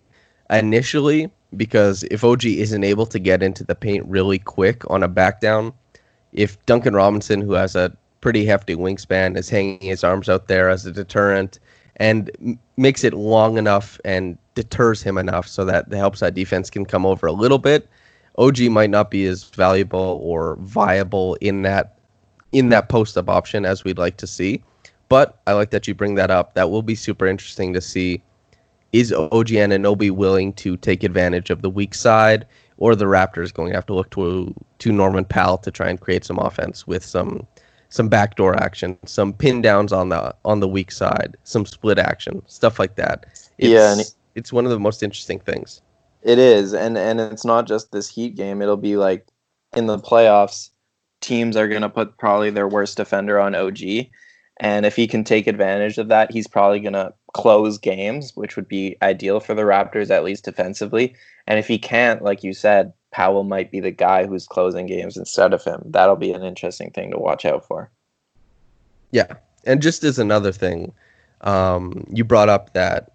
[0.50, 5.08] initially because if OG isn't able to get into the paint really quick on a
[5.08, 5.74] back down,
[6.32, 10.70] if Duncan Robinson, who has a pretty hefty wingspan, is hanging his arms out there
[10.70, 11.60] as a deterrent
[11.98, 16.70] and makes it long enough and deters him enough so that the help side defense
[16.70, 17.90] can come over a little bit,
[18.38, 21.96] OG might not be as valuable or viable in that
[22.52, 24.64] in that post up option as we'd like to see.
[25.08, 26.54] But I like that you bring that up.
[26.54, 28.22] That will be super interesting to see
[28.92, 32.46] is OG Anunoby willing to take advantage of the weak side,
[32.78, 36.00] or the Raptors going to have to look to to Norman Powell to try and
[36.00, 37.46] create some offense with some
[37.90, 42.42] some backdoor action, some pin downs on the on the weak side, some split action,
[42.48, 43.26] stuff like that.
[43.58, 44.02] It's, yeah, and
[44.36, 45.82] it's one of the most interesting things.
[46.22, 48.62] It is, and and it's not just this Heat game.
[48.62, 49.28] It'll be like
[49.76, 50.70] in the playoffs,
[51.22, 53.82] teams are going to put probably their worst defender on OG,
[54.60, 58.56] and if he can take advantage of that, he's probably going to close games, which
[58.56, 61.16] would be ideal for the Raptors, at least defensively.
[61.48, 65.18] And if he can't, like you said, Powell might be the guy who's closing games
[65.18, 65.82] instead of him.
[65.86, 67.90] That'll be an interesting thing to watch out for.
[69.12, 69.34] Yeah.
[69.66, 70.92] And just as another thing,
[71.42, 73.12] um, you brought up that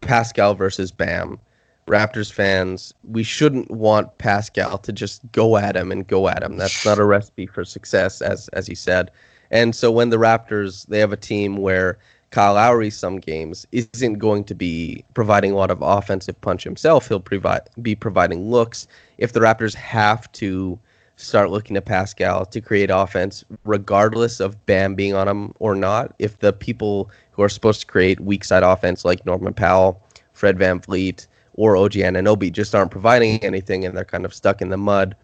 [0.00, 1.38] Pascal versus Bam.
[1.86, 6.56] Raptors fans, we shouldn't want Pascal to just go at him and go at him.
[6.56, 9.10] That's not a recipe for success, as as he said.
[9.50, 11.98] And so when the Raptors they have a team where
[12.30, 17.08] Kyle Lowry some games isn't going to be providing a lot of offensive punch himself.
[17.08, 18.86] He'll provide be providing looks.
[19.18, 20.78] If the Raptors have to
[21.16, 26.14] start looking to Pascal to create offense, regardless of Bam being on him or not,
[26.18, 30.58] if the people who are supposed to create weak side offense like Norman Powell, Fred
[30.58, 34.76] VanVleet, or OG Anunoby just aren't providing anything and they're kind of stuck in the
[34.76, 35.16] mud,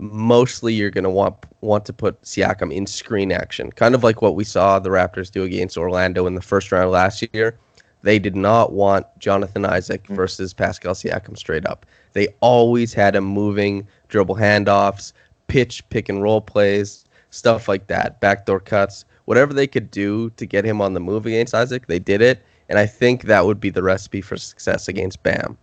[0.00, 4.22] mostly you're going to want want to put Siakam in screen action, kind of like
[4.22, 7.58] what we saw the Raptors do against Orlando in the first round last year.
[8.02, 10.14] They did not want Jonathan Isaac mm.
[10.14, 11.86] versus Pascal Siakam straight up.
[12.12, 15.12] They always had him moving, dribble handoffs,
[15.48, 20.46] pitch, pick and roll plays, stuff like that, backdoor cuts, whatever they could do to
[20.46, 22.44] get him on the move against Isaac, they did it.
[22.68, 25.56] And I think that would be the recipe for success against Bam.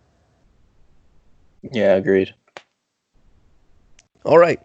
[1.72, 2.34] Yeah, agreed.
[4.24, 4.60] All right.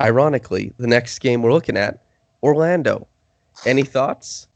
[0.00, 2.02] Ironically, the next game we're looking at,
[2.42, 3.06] Orlando.
[3.66, 4.48] Any thoughts?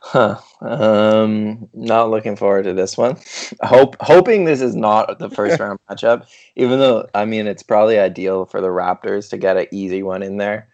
[0.00, 0.38] Huh.
[0.60, 3.16] Um, not looking forward to this one.
[3.62, 6.26] Hope hoping this is not the first round matchup.
[6.56, 10.22] Even though I mean it's probably ideal for the Raptors to get an easy one
[10.22, 10.68] in there.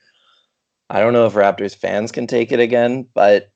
[0.91, 3.51] I don't know if Raptors fans can take it again, but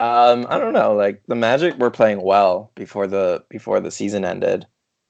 [0.00, 0.94] um, I don't know.
[0.94, 4.66] Like the Magic were playing well before the before the season ended,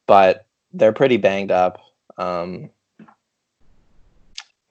[0.07, 1.81] but they're pretty banged up.
[2.19, 2.71] Um,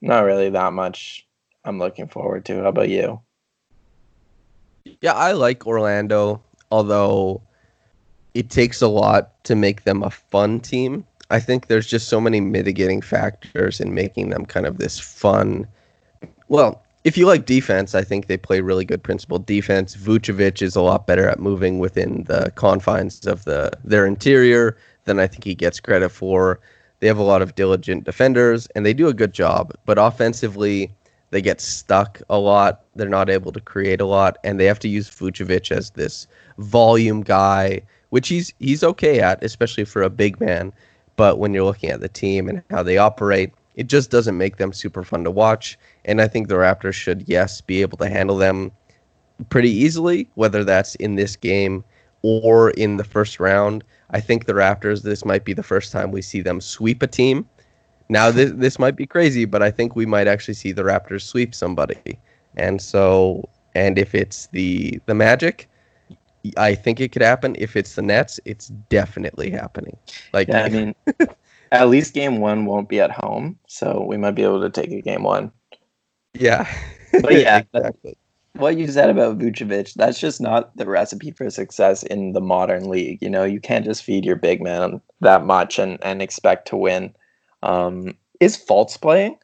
[0.00, 1.26] not really that much
[1.64, 2.62] I'm looking forward to.
[2.62, 3.20] How about you?
[5.00, 7.40] Yeah, I like Orlando, although
[8.34, 11.06] it takes a lot to make them a fun team.
[11.30, 15.66] I think there's just so many mitigating factors in making them kind of this fun.
[16.48, 19.96] Well, if you like defense, I think they play really good principled defense.
[19.96, 25.18] Vucevic is a lot better at moving within the confines of the their interior than
[25.18, 26.60] I think he gets credit for.
[27.00, 30.90] They have a lot of diligent defenders and they do a good job, but offensively,
[31.34, 32.84] they get stuck a lot.
[32.94, 36.28] They're not able to create a lot, and they have to use Vucevic as this
[36.58, 40.72] volume guy, which he's he's okay at, especially for a big man.
[41.16, 44.58] But when you're looking at the team and how they operate, it just doesn't make
[44.58, 45.76] them super fun to watch.
[46.04, 48.70] And I think the Raptors should, yes, be able to handle them
[49.48, 51.82] pretty easily, whether that's in this game
[52.22, 53.82] or in the first round.
[54.14, 57.06] I think the Raptors, this might be the first time we see them sweep a
[57.08, 57.46] team.
[58.08, 61.22] Now, this, this might be crazy, but I think we might actually see the Raptors
[61.22, 62.18] sweep somebody.
[62.56, 65.68] And so, and if it's the the Magic,
[66.56, 67.56] I think it could happen.
[67.58, 69.96] If it's the Nets, it's definitely happening.
[70.32, 70.94] Like, yeah, I mean,
[71.72, 74.92] at least game one won't be at home, so we might be able to take
[74.92, 75.50] a game one.
[76.34, 76.72] Yeah,
[77.20, 78.16] but yeah, exactly
[78.56, 82.88] what you said about Vucevic, that's just not the recipe for success in the modern
[82.88, 83.18] league.
[83.20, 86.76] You know, you can't just feed your big man that much and, and expect to
[86.76, 87.14] win.
[87.62, 89.38] Um, is Fultz playing?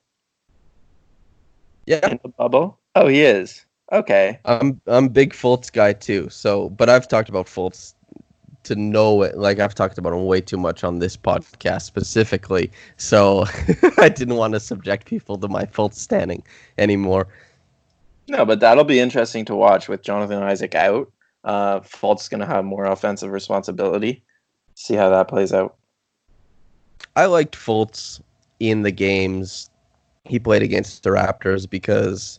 [1.86, 2.08] Yeah.
[2.08, 2.78] In the bubble?
[2.94, 3.64] Oh, he is.
[3.92, 4.38] Okay.
[4.44, 6.28] I'm I'm big Fultz guy too.
[6.28, 7.94] So, but I've talked about Fultz
[8.64, 9.36] to know it.
[9.36, 13.44] Like I've talked about him way too much on this podcast specifically, so
[13.98, 16.44] I didn't want to subject people to my Fultz standing
[16.78, 17.26] anymore.
[18.30, 21.10] No, but that'll be interesting to watch with Jonathan Isaac out.
[21.42, 24.22] Uh, Fultz going to have more offensive responsibility.
[24.76, 25.76] See how that plays out.
[27.16, 28.20] I liked Fultz
[28.60, 29.68] in the games
[30.26, 32.38] he played against the Raptors because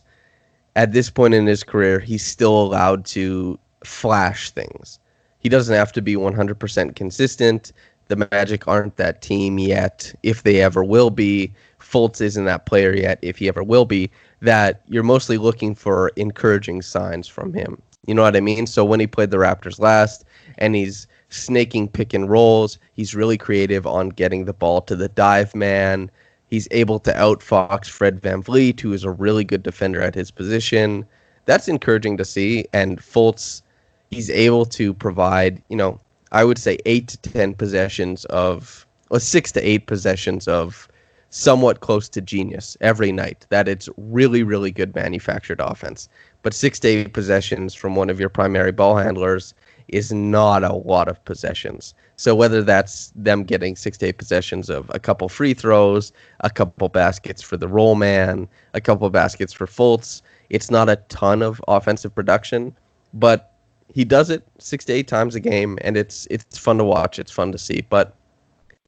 [0.76, 4.98] at this point in his career, he's still allowed to flash things.
[5.40, 7.70] He doesn't have to be 100% consistent.
[8.08, 11.52] The Magic aren't that team yet, if they ever will be.
[11.80, 14.10] Fultz isn't that player yet, if he ever will be.
[14.42, 17.80] That you're mostly looking for encouraging signs from him.
[18.06, 18.66] You know what I mean?
[18.66, 20.24] So when he played the Raptors last
[20.58, 25.08] and he's snaking pick and rolls, he's really creative on getting the ball to the
[25.08, 26.10] dive man.
[26.48, 30.30] He's able to outfox Fred Van VanVleet, who is a really good defender at his
[30.30, 31.06] position.
[31.46, 32.66] That's encouraging to see.
[32.72, 33.62] And Fultz,
[34.10, 35.98] he's able to provide, you know,
[36.32, 40.88] I would say eight to 10 possessions of, or six to eight possessions of
[41.32, 43.46] somewhat close to genius every night.
[43.48, 46.08] That it's really, really good manufactured offense.
[46.42, 49.54] But six to eight possessions from one of your primary ball handlers
[49.88, 51.94] is not a lot of possessions.
[52.16, 56.50] So whether that's them getting six to eight possessions of a couple free throws, a
[56.50, 60.20] couple baskets for the roll man, a couple baskets for Fultz,
[60.50, 62.76] it's not a ton of offensive production,
[63.14, 63.54] but
[63.88, 67.18] he does it six to eight times a game, and it's it's fun to watch.
[67.18, 68.14] It's fun to see, but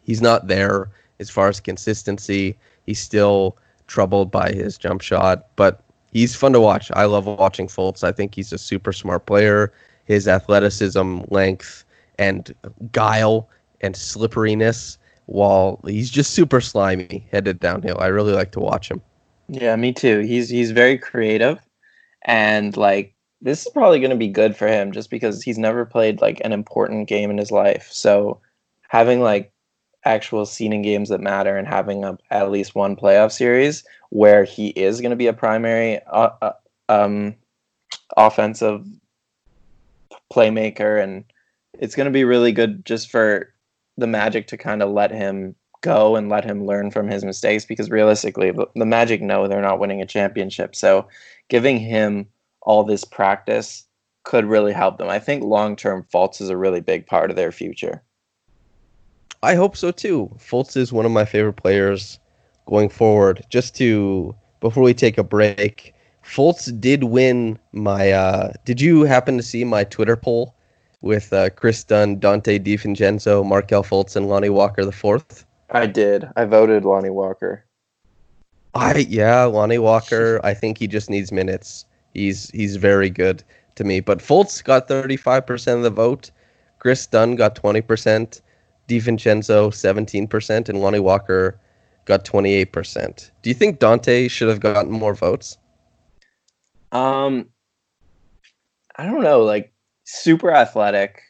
[0.02, 0.90] he's not there
[1.24, 2.56] as far as consistency.
[2.86, 3.56] He's still
[3.86, 6.90] troubled by his jump shot, but he's fun to watch.
[6.94, 8.04] I love watching Fultz.
[8.04, 9.72] I think he's a super smart player
[10.04, 11.84] his athleticism, length,
[12.18, 12.54] and
[12.92, 13.48] guile
[13.80, 17.96] and slipperiness while he's just super slimy headed downhill.
[18.00, 19.00] I really like to watch him.
[19.48, 20.20] Yeah, me too.
[20.20, 21.58] He's he's very creative
[22.24, 25.84] and like this is probably going to be good for him just because he's never
[25.84, 27.88] played like an important game in his life.
[27.90, 28.40] So
[28.88, 29.52] having like
[30.04, 34.68] actual seeding games that matter and having a, at least one playoff series where he
[34.68, 36.52] is going to be a primary uh, uh,
[36.88, 37.34] um,
[38.16, 38.86] offensive
[40.32, 41.24] playmaker, and
[41.74, 43.52] it's going to be really good just for
[43.96, 47.64] the Magic to kind of let him go and let him learn from his mistakes
[47.64, 50.74] because realistically, the Magic know they're not winning a championship.
[50.74, 51.08] So
[51.48, 52.26] giving him
[52.62, 53.84] all this practice
[54.24, 55.08] could really help them.
[55.08, 58.02] I think long term, Fultz is a really big part of their future.
[59.44, 60.30] I hope so too.
[60.38, 62.18] Fultz is one of my favorite players
[62.66, 63.44] going forward.
[63.50, 68.10] Just to before we take a break, Fultz did win my.
[68.10, 70.54] Uh, did you happen to see my Twitter poll
[71.02, 75.44] with uh, Kris Dunn, Donte DiVincenzo, Markelle Fultz, and Lonnie Walker the fourth?
[75.70, 76.26] I did.
[76.36, 77.66] I voted Lonnie Walker.
[78.74, 80.40] I yeah, Lonnie Walker.
[80.42, 81.84] I think he just needs minutes.
[82.14, 84.00] He's he's very good to me.
[84.00, 86.30] But Fultz got thirty five percent of the vote.
[86.78, 88.40] Kris Dunn got twenty percent.
[88.88, 91.58] DiVincenzo seventeen percent, and Lonnie Walker
[92.04, 93.30] got twenty eight percent.
[93.42, 95.58] Do you think Donte should have gotten more votes?
[96.92, 97.48] Um,
[98.96, 99.72] I don't know, like
[100.04, 101.22] super athletic,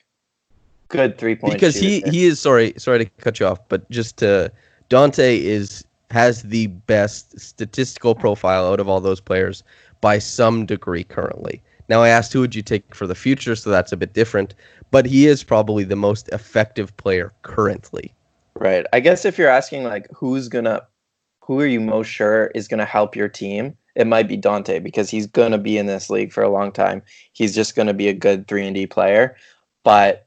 [0.88, 1.54] good three point.
[1.54, 4.52] Because he he is sorry sorry to cut you off, but just to
[4.90, 9.64] Donte is has the best statistical profile out of all those players
[10.00, 11.62] by some degree currently.
[11.88, 14.54] Now I asked who would you take for the future, so that's a bit different.
[14.90, 18.14] But he is probably the most effective player currently.
[18.54, 18.86] Right.
[18.92, 20.86] I guess if you're asking like who's gonna
[21.40, 25.10] who are you most sure is gonna help your team, it might be Donte because
[25.10, 27.02] he's going to be in this league for a long time.
[27.32, 29.36] He's just going to be a good 3 and D player.
[29.84, 30.26] But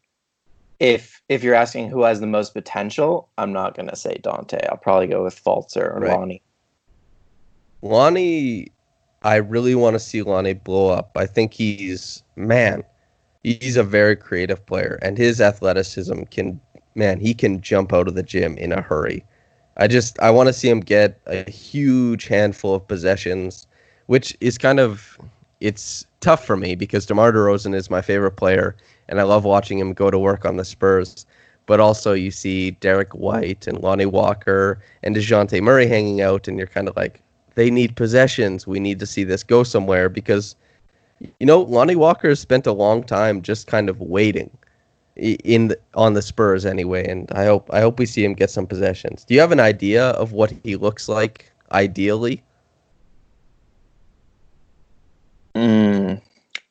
[0.80, 4.66] if if you're asking who has the most potential, I'm not going to say Donte.
[4.70, 6.18] I'll probably go with Fultz or right.
[6.18, 6.42] Lonnie.
[7.82, 8.72] Lonnie,
[9.28, 11.12] I really want to see Lonnie blow up.
[11.18, 12.82] I think he's man,
[13.44, 16.62] he's a very creative player, and his athleticism can
[16.96, 19.26] man, he can jump out of the gym in a hurry.
[19.76, 23.68] I just I want to see him get a huge handful of possessions,
[24.06, 25.18] which is kind of
[25.60, 28.78] it's tough for me because DeMar DeRozan is my favorite player,
[29.10, 31.26] and I love watching him go to work on the Spurs.
[31.66, 36.58] But also, you see Derrick White and Lonnie Walker and Dejounte Murray hanging out, and
[36.58, 37.22] you're kind of like,
[37.58, 38.68] they need possessions.
[38.68, 40.56] We need to see this go somewhere because,
[41.40, 44.56] you know, Lonnie Walker has spent a long time just kind of waiting
[45.16, 48.52] in the, on the Spurs anyway, and I hope I hope we see him get
[48.52, 49.26] some possessions.
[49.26, 52.44] Do you have an idea of what he looks like ideally?
[55.56, 56.22] Mm,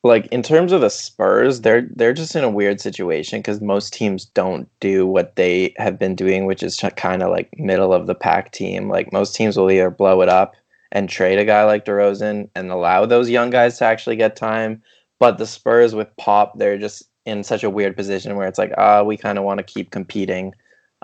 [0.05, 3.91] like in terms of the Spurs, they're they're just in a weird situation because most
[3.91, 8.07] teams don't do what they have been doing, which is kind of like middle of
[8.07, 8.87] the pack team.
[8.87, 10.55] Like most teams will either blow it up
[10.91, 14.81] and trade a guy like DeRozan and allow those young guys to actually get time.
[15.19, 18.71] But the Spurs with Pop, they're just in such a weird position where it's like,
[18.77, 20.53] ah, we kind of want to keep competing,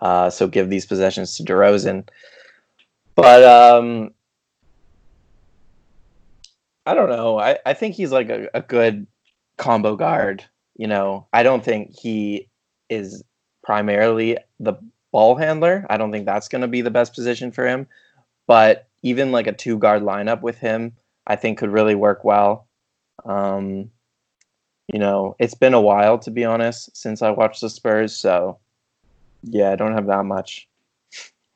[0.02, 2.08] uh, so give these possessions to DeRozan.
[3.16, 4.12] But um,
[6.86, 7.40] I don't know.
[7.40, 9.08] I, I think he's like a, a good
[9.58, 10.44] combo guard.
[10.76, 12.48] You know, I don't think he
[12.90, 13.24] is
[13.64, 14.74] primarily the
[15.12, 15.86] ball handler.
[15.90, 17.88] I don't think that's going to be the best position for him.
[18.48, 20.94] But even like a two guard lineup with him,
[21.28, 22.68] I think could really work well.
[23.26, 23.92] Um,
[24.88, 28.60] you know, it's been a while to be honest since I watched the Spurs, so
[29.44, 30.68] yeah, I don't have that much.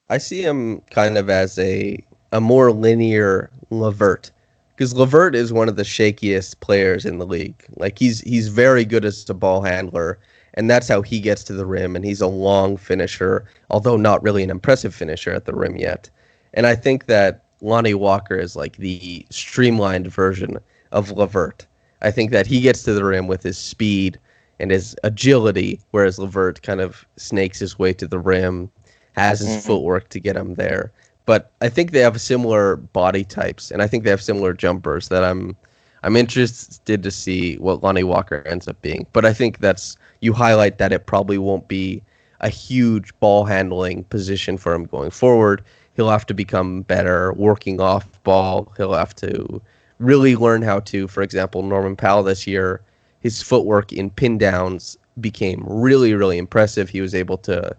[0.09, 4.31] I see him kind of as a a more linear LeVert
[4.75, 7.65] because LeVert is one of the shakiest players in the league.
[7.77, 10.19] Like he's he's very good as a ball handler,
[10.53, 11.95] and that's how he gets to the rim.
[11.95, 16.09] And he's a long finisher, although not really an impressive finisher at the rim yet.
[16.53, 20.57] And I think that Lonnie Walker is like the streamlined version
[20.91, 21.65] of LeVert.
[22.01, 24.19] I think that he gets to the rim with his speed
[24.59, 28.71] and his agility, whereas LeVert kind of snakes his way to the rim,
[29.15, 29.67] has his mm-hmm.
[29.67, 30.91] footwork to get him there.
[31.25, 35.09] But I think they have similar body types, and I think they have similar jumpers
[35.09, 35.55] that I'm
[36.03, 39.05] I'm interested to see what Lonnie Walker ends up being.
[39.11, 42.01] But I think that's you highlight that it probably won't be
[42.39, 45.63] a huge ball handling position for him going forward.
[45.97, 48.71] He'll have to become better working off ball.
[48.77, 49.59] He'll have to
[49.97, 52.81] really learn how to, for example, Norman Powell this year,
[53.19, 56.87] his footwork in pin downs became really, really impressive.
[56.87, 57.75] He was able to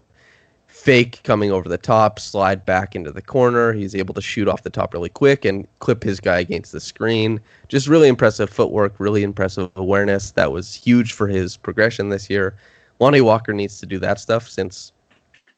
[0.67, 3.71] fake coming over the top, slide back into the corner.
[3.71, 6.81] He's able to shoot off the top really quick and clip his guy against the
[6.81, 7.39] screen.
[7.69, 10.31] Just really impressive footwork, really impressive awareness.
[10.31, 12.57] That was huge for his progression this year.
[12.99, 14.91] Lonnie Walker needs to do that stuff since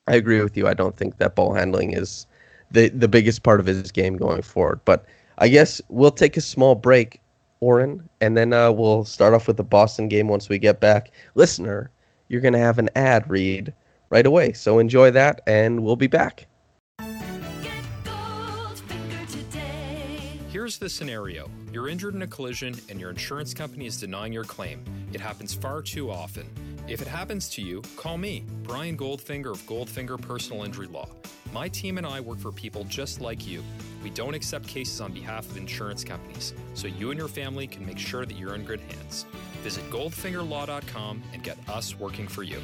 [0.07, 0.67] I agree with you.
[0.67, 2.27] I don't think that ball handling is
[2.71, 4.79] the the biggest part of his game going forward.
[4.85, 5.05] But
[5.37, 7.21] I guess we'll take a small break,
[7.59, 11.11] Oren, and then uh, we'll start off with the Boston game once we get back.
[11.35, 11.91] Listener,
[12.27, 13.73] you're going to have an ad read
[14.09, 14.53] right away.
[14.53, 16.47] So enjoy that, and we'll be back.
[20.49, 24.43] Here's the scenario you're injured in a collision, and your insurance company is denying your
[24.43, 24.83] claim.
[25.13, 26.49] It happens far too often.
[26.87, 31.07] If it happens to you, call me, Brian Goldfinger of Goldfinger Personal Injury Law.
[31.53, 33.63] My team and I work for people just like you.
[34.03, 37.85] We don't accept cases on behalf of insurance companies, so you and your family can
[37.85, 39.25] make sure that you're in good hands.
[39.63, 42.59] Visit goldfingerlaw.com and get us working for you.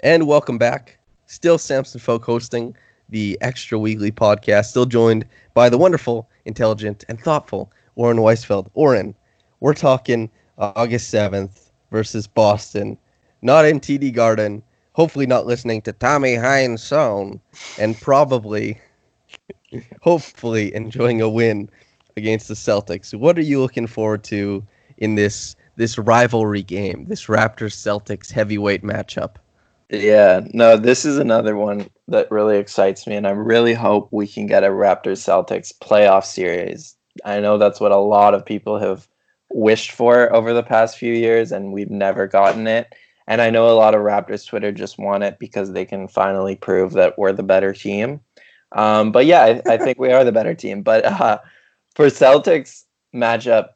[0.00, 0.98] And welcome back.
[1.26, 2.74] Still Samson Folk hosting
[3.10, 8.68] the Extra Weekly podcast, still joined by the wonderful, intelligent, and thoughtful Oren Weisfeld.
[8.74, 9.14] Oren,
[9.60, 12.96] we're talking August 7th versus Boston,
[13.42, 17.40] not in TD Garden, hopefully not listening to Tommy Heinsohn,
[17.78, 18.80] and probably,
[20.02, 21.68] hopefully enjoying a win
[22.16, 23.14] against the Celtics.
[23.14, 24.64] What are you looking forward to
[24.98, 29.36] in this this rivalry game, this Raptors Celtics heavyweight matchup?
[29.90, 34.28] Yeah, no, this is another one that really excites me, and I really hope we
[34.28, 36.96] can get a Raptors Celtics playoff series.
[37.24, 39.08] I know that's what a lot of people have
[39.50, 42.94] wished for over the past few years, and we've never gotten it.
[43.26, 46.54] And I know a lot of Raptors Twitter just want it because they can finally
[46.54, 48.20] prove that we're the better team.
[48.72, 50.82] Um, but yeah, I, I, think we are the better team.
[50.82, 51.38] But uh,
[51.96, 53.70] for Celtics matchup,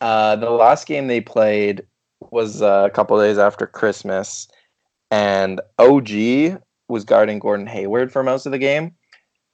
[0.00, 1.84] uh, the last game they played
[2.30, 4.46] was uh, a couple days after Christmas,
[5.10, 8.94] and OG was guarding Gordon Hayward for most of the game.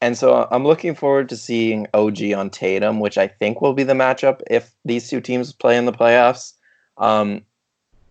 [0.01, 3.85] And so I'm looking forward to seeing OG on Tatum, which I think will be
[3.85, 6.55] the matchup if these two teams play in the playoffs.
[6.99, 7.43] Um,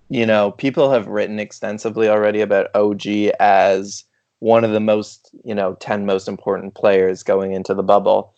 [0.09, 3.05] you know, people have written extensively already about OG
[3.39, 4.05] as
[4.39, 8.33] one of the most, you know, 10 most important players going into the bubble.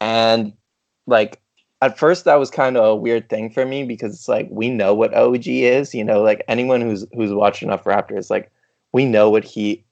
[0.00, 0.52] And
[1.06, 1.40] like
[1.82, 4.70] at first that was kind of a weird thing for me because it's like we
[4.70, 8.50] know what OG is, you know, like anyone who's who's watched enough Raptors like
[8.92, 9.84] we know what he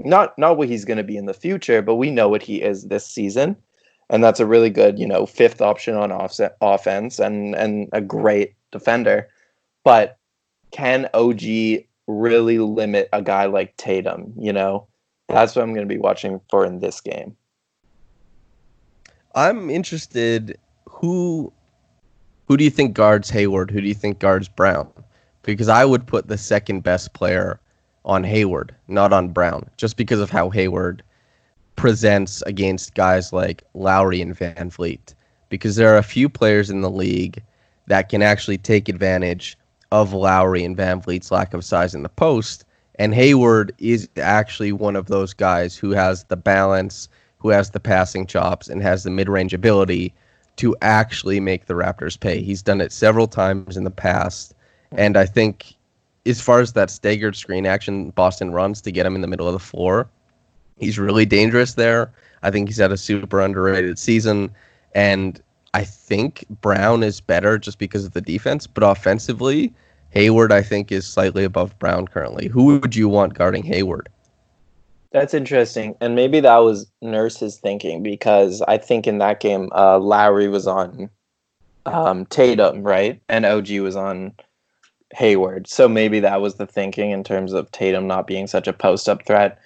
[0.00, 2.62] not not what he's going to be in the future, but we know what he
[2.62, 3.56] is this season.
[4.08, 8.00] And that's a really good, you know, fifth option on offset offense and and a
[8.00, 9.28] great defender.
[9.84, 10.18] But
[10.70, 14.32] can OG really limit a guy like Tatum?
[14.38, 14.86] You know,
[15.28, 17.36] that's what I'm going to be watching for in this game.
[19.34, 20.58] I'm interested.
[20.96, 21.52] Who
[22.48, 23.70] who do you think guards Hayward?
[23.70, 24.88] Who do you think guards Brown?
[25.42, 27.60] Because I would put the second best player
[28.06, 31.02] on Hayward, not on Brown, just because of how Hayward
[31.74, 35.12] presents against guys like Lowry and VanVleet.
[35.50, 37.42] Because there are a few players in the league
[37.88, 39.58] that can actually take advantage
[39.92, 42.64] of Lowry and VanVleet's lack of size in the post.
[42.98, 47.80] And Hayward is actually one of those guys who has the balance, who has the
[47.80, 50.14] passing chops, and has the mid range ability
[50.56, 52.42] to actually make the Raptors pay.
[52.42, 54.54] He's done it several times in the past,
[54.92, 55.74] and I think
[56.24, 59.46] as far as that staggered screen action Boston runs to get him in the middle
[59.46, 60.08] of the floor,
[60.78, 62.12] he's really dangerous there.
[62.42, 64.50] I think he's had a super underrated season,
[64.94, 65.40] and
[65.74, 69.72] I think Brown is better just because of the defense, but offensively,
[70.10, 72.48] Hayward I think is slightly above Brown currently.
[72.48, 74.08] Who would you want guarding Hayward?
[75.16, 79.98] That's interesting, and maybe that was Nurse's thinking because I think in that game, uh,
[79.98, 81.08] Lowry was on
[81.86, 84.34] um, Tatum, right, and OG was on
[85.14, 85.68] Hayward.
[85.68, 89.24] So maybe that was the thinking in terms of Tatum not being such a post-up
[89.24, 89.58] threat.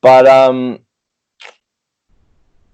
[0.00, 0.78] But um,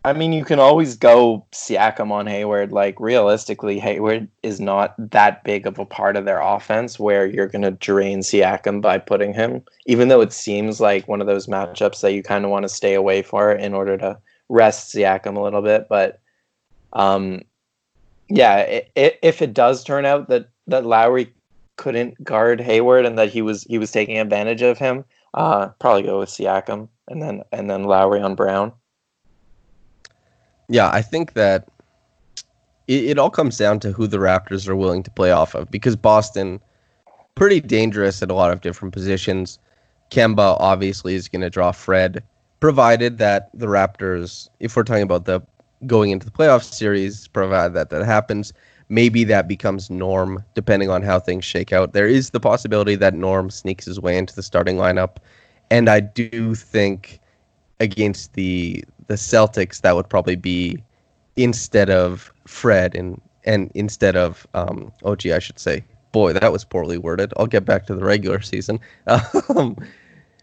[0.05, 2.73] I mean, you can always go Siakam on Hayward.
[2.73, 7.49] Like realistically, Hayward is not that big of a part of their offense where you're
[7.49, 9.63] going to drain Siakam by putting him.
[9.87, 12.69] Even though it seems like one of those matchups that you kind of want to
[12.69, 14.19] stay away for in order to
[14.49, 15.89] rest Siakam a little bit.
[15.89, 16.21] But
[16.93, 17.43] um,
[18.29, 21.33] yeah, it, it, if it does turn out that that Lowry
[21.77, 26.03] couldn't guard Hayward and that he was he was taking advantage of him, uh, probably
[26.03, 28.73] go with Siakam and then and then Lowry on Brown
[30.69, 31.69] yeah, I think that
[32.87, 35.71] it, it all comes down to who the Raptors are willing to play off of
[35.71, 36.61] because Boston,
[37.35, 39.59] pretty dangerous at a lot of different positions.
[40.11, 42.23] Kemba obviously is going to draw Fred,
[42.61, 45.41] provided that the Raptors, if we're talking about the
[45.87, 48.53] going into the playoff series, provided that that happens,
[48.89, 51.93] maybe that becomes Norm, depending on how things shake out.
[51.93, 55.19] There is the possibility that Norm sneaks his way into the starting lineup,
[55.71, 57.21] and I do think
[57.81, 60.83] against the the Celtics, that would probably be
[61.37, 65.85] instead of Fred and and instead of um, OG, I should say.
[66.13, 67.33] Boy, that was poorly worded.
[67.37, 68.81] I'll get back to the regular season.
[69.57, 69.77] Um,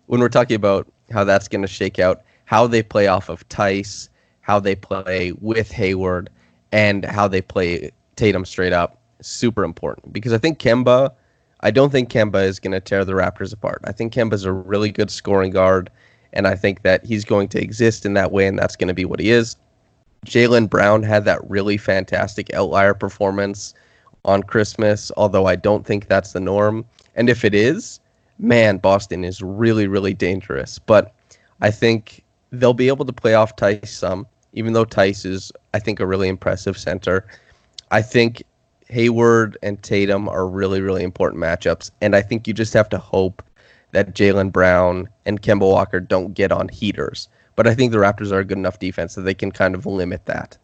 [0.08, 3.48] when we're talking about how that's going to shake out, how they play off of
[3.50, 4.10] Theis,
[4.42, 6.30] how they play with Hayward,
[6.72, 10.14] and how they play Tatum straight up, super important.
[10.14, 11.12] Because I think Kemba,
[11.62, 13.82] I don't think Kemba is going to tear the Raptors apart.
[13.86, 15.90] I think Kemba's a really good scoring guard
[16.36, 18.94] and I think that he's going to exist in that way, and that's going to
[18.94, 19.56] be what he is.
[20.26, 23.74] Jaylen Brown had that really fantastic outlier performance
[24.26, 26.86] on Christmas, although I don't think that's the norm.
[27.16, 28.00] And if it is,
[28.40, 30.80] man, Boston is really, really dangerous.
[30.80, 31.14] But
[31.62, 35.80] I think they'll be able to play off Theis some, even though Theis is, I
[35.80, 37.26] think, a really impressive center.
[37.92, 38.44] I think
[38.88, 41.92] Hayward and Tatum are really, really important matchups.
[42.02, 43.44] And I think you just have to hope
[43.96, 47.30] that Jaylen Brown and Kemba Walker don't get on heaters.
[47.56, 49.86] But I think the Raptors are a good enough defense that they can kind of
[49.86, 50.58] limit that.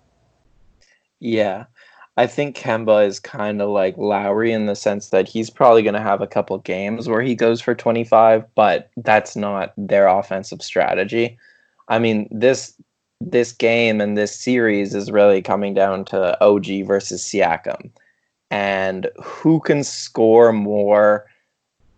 [1.22, 1.64] Yeah.
[2.18, 5.94] I think Kemba is kind of like Lowry in the sense that he's probably going
[5.94, 10.62] to have a couple games where he goes for 25, but that's not their offensive
[10.62, 11.38] strategy.
[11.88, 12.76] I mean, this
[13.22, 17.92] this game and this series is really coming down to OG versus Siakam
[18.50, 21.28] and who can score more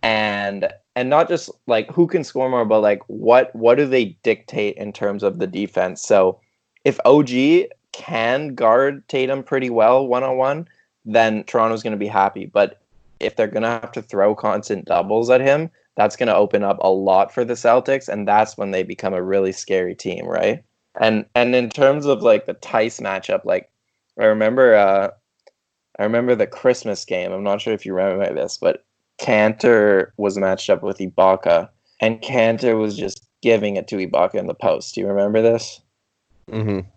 [0.03, 4.17] and and not just like who can score more, but like what what do they
[4.23, 6.01] dictate in terms of the defense?
[6.01, 6.39] So
[6.85, 10.67] if OG can guard Tatum pretty well one on one,
[11.05, 12.45] then Toronto's going to be happy.
[12.45, 12.79] But
[13.19, 16.63] if they're going to have to throw constant doubles at him, that's going to open
[16.63, 20.25] up a lot for the Celtics, and that's when they become a really scary team,
[20.25, 20.63] right?
[20.99, 23.69] And and in terms of like the Theis matchup, like
[24.19, 25.09] I remember, uh,
[25.97, 27.31] I remember the Christmas game.
[27.31, 28.85] I'm not sure if you remember this, but
[29.19, 31.69] Kanter was matched up with Ibaka,
[32.01, 34.95] and Kanter was just giving it to Ibaka in the post.
[34.95, 35.81] Do you remember this?
[36.49, 36.87] Mm-hmm.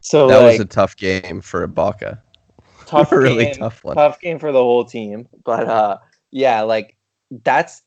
[0.00, 2.20] So that like, was a tough game for Ibaka.
[2.86, 3.96] Tough really game, tough one.
[3.96, 5.96] Tough game for the whole team, but uh,
[6.30, 6.96] yeah, like
[7.30, 7.80] that's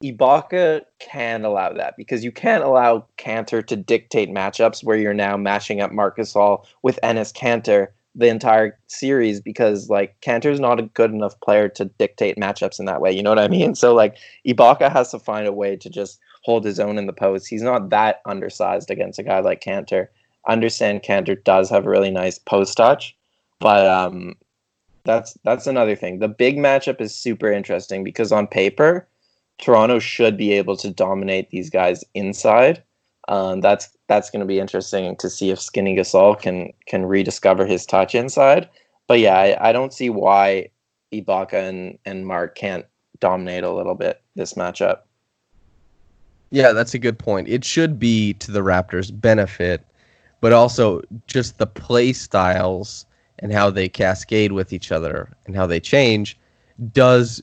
[0.00, 5.36] Ibaka can allow that because you can't allow Kanter to dictate matchups where you're now
[5.36, 10.84] matching up Marc Gasol with Enes Kanter the entire series because like Kanter's not a
[10.84, 13.12] good enough player to dictate matchups in that way.
[13.12, 13.74] You know what I mean?
[13.74, 17.12] So like Ibaka has to find a way to just hold his own in the
[17.12, 17.48] post.
[17.48, 20.08] He's not that undersized against a guy like Kanter.
[20.48, 23.16] understand Kanter does have a really nice post touch,
[23.60, 24.34] but um
[25.04, 26.18] that's that's another thing.
[26.18, 29.08] The big matchup is super interesting because on paper,
[29.58, 32.82] Toronto should be able to dominate these guys inside.
[33.28, 37.66] Um, that's that's going to be interesting to see if Skinny Gasol can can rediscover
[37.66, 38.68] his touch inside.
[39.06, 40.70] But yeah, I, I don't see why
[41.12, 42.86] Ibaka and, and Marc can't
[43.20, 45.00] dominate a little bit this matchup.
[46.50, 47.48] Yeah, that's a good point.
[47.48, 49.86] It should be to the Raptors' benefit,
[50.40, 53.06] but also just the play styles
[53.38, 56.38] and how they cascade with each other and how they change
[56.92, 57.42] does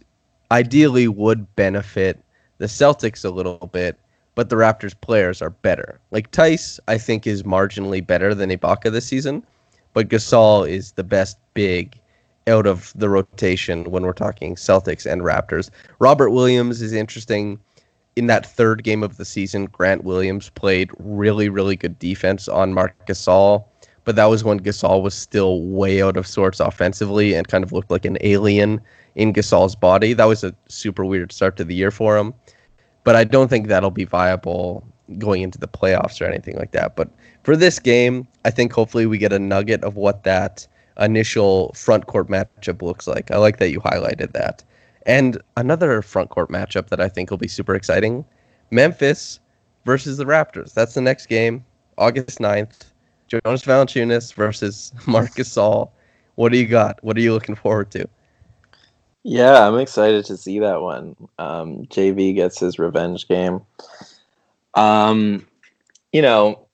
[0.51, 2.23] ideally would benefit
[2.57, 3.97] the Celtics a little bit
[4.36, 5.99] but the Raptors players are better.
[6.11, 9.43] Like Theis, I think, is marginally better than Ibaka this season,
[9.93, 11.99] but Gasol is the best big
[12.47, 15.69] out of the rotation when we're talking Celtics and Raptors.
[15.99, 17.59] Robert Williams is interesting.
[18.15, 22.73] In that third game of the season, Grant Williams played really, really good defense on
[22.73, 23.63] Marc Gasol,
[24.03, 27.71] but that was when Gasol was still way out of sorts offensively and kind of
[27.71, 28.82] looked like an alien
[29.15, 30.13] in Gasol's body.
[30.13, 32.34] That was a super weird start to the year for him,
[33.10, 34.88] but I don't think that'll be viable
[35.18, 36.95] going into the playoffs or anything like that.
[36.95, 37.10] But
[37.41, 40.68] for this game, I think hopefully we get a nugget of what that
[40.99, 43.32] initial front court matchup looks like.
[43.32, 44.64] I like that you highlighted that.
[45.07, 48.24] And another front court matchup that I think will be super exciting
[48.70, 49.39] Memphis
[49.86, 50.76] versus the Raptors.
[50.76, 51.66] That's the next game,
[51.97, 52.91] August 9th.
[53.28, 55.89] Jonas Valanciunas versus Marcus Gasol.
[56.36, 57.03] What do you got?
[57.03, 58.07] What are you looking forward to?
[59.24, 61.15] Yeah, I'm excited to see that one.
[61.38, 63.61] Um, JV gets his revenge game.
[64.76, 65.45] Um,
[66.13, 66.67] you know,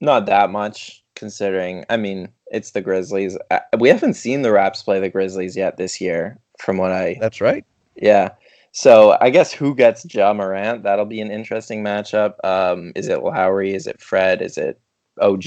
[0.00, 1.84] not that much considering.
[1.88, 3.38] I mean, it's the Grizzlies.
[3.50, 7.16] Uh, we haven't seen the Raps play the Grizzlies yet this year, from what I.
[7.20, 7.64] That's right.
[7.94, 8.30] Yeah.
[8.72, 10.82] So I guess who gets Ja Morant?
[10.82, 12.34] That'll be an interesting matchup.
[12.44, 13.74] Um, is it Lowry?
[13.74, 14.42] Is it Fred?
[14.42, 14.80] Is it
[15.20, 15.44] OG?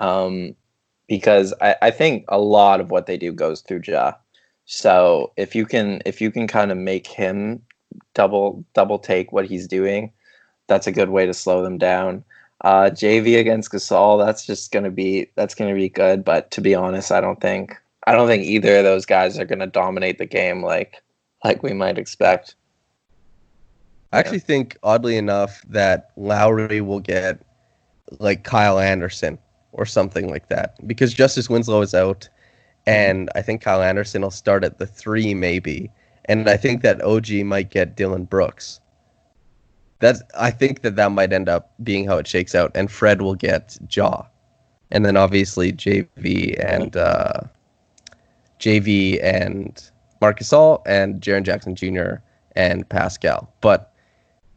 [0.00, 0.54] Um,
[1.08, 4.14] because I, I think a lot of what they do goes through Ja.
[4.66, 7.62] So if you can if you can kind of make him
[8.14, 10.12] double double take what he's doing,
[10.66, 12.24] that's a good way to slow them down.
[12.62, 16.24] Uh, JV against Gasol, that's just gonna be that's gonna be good.
[16.24, 19.44] But to be honest, I don't think I don't think either of those guys are
[19.44, 21.02] gonna dominate the game like
[21.44, 22.56] like we might expect.
[24.12, 27.44] I actually think, oddly enough, that Lowry will get
[28.18, 29.38] like Kyle Anderson
[29.72, 32.28] or something like that because Justice Winslow is out,
[32.86, 35.90] and I think Kyle Anderson will start at the three maybe,
[36.26, 38.80] and I think that OG might get Dillon Brooks.
[39.98, 43.22] That's I think that that might end up being how it shakes out, and Fred
[43.22, 44.24] will get Ja,
[44.90, 47.40] and then obviously JV and uh,
[48.60, 52.16] JV and Marc Gasol and Jaren Jackson Jr.
[52.54, 53.52] and Pascal.
[53.60, 53.92] But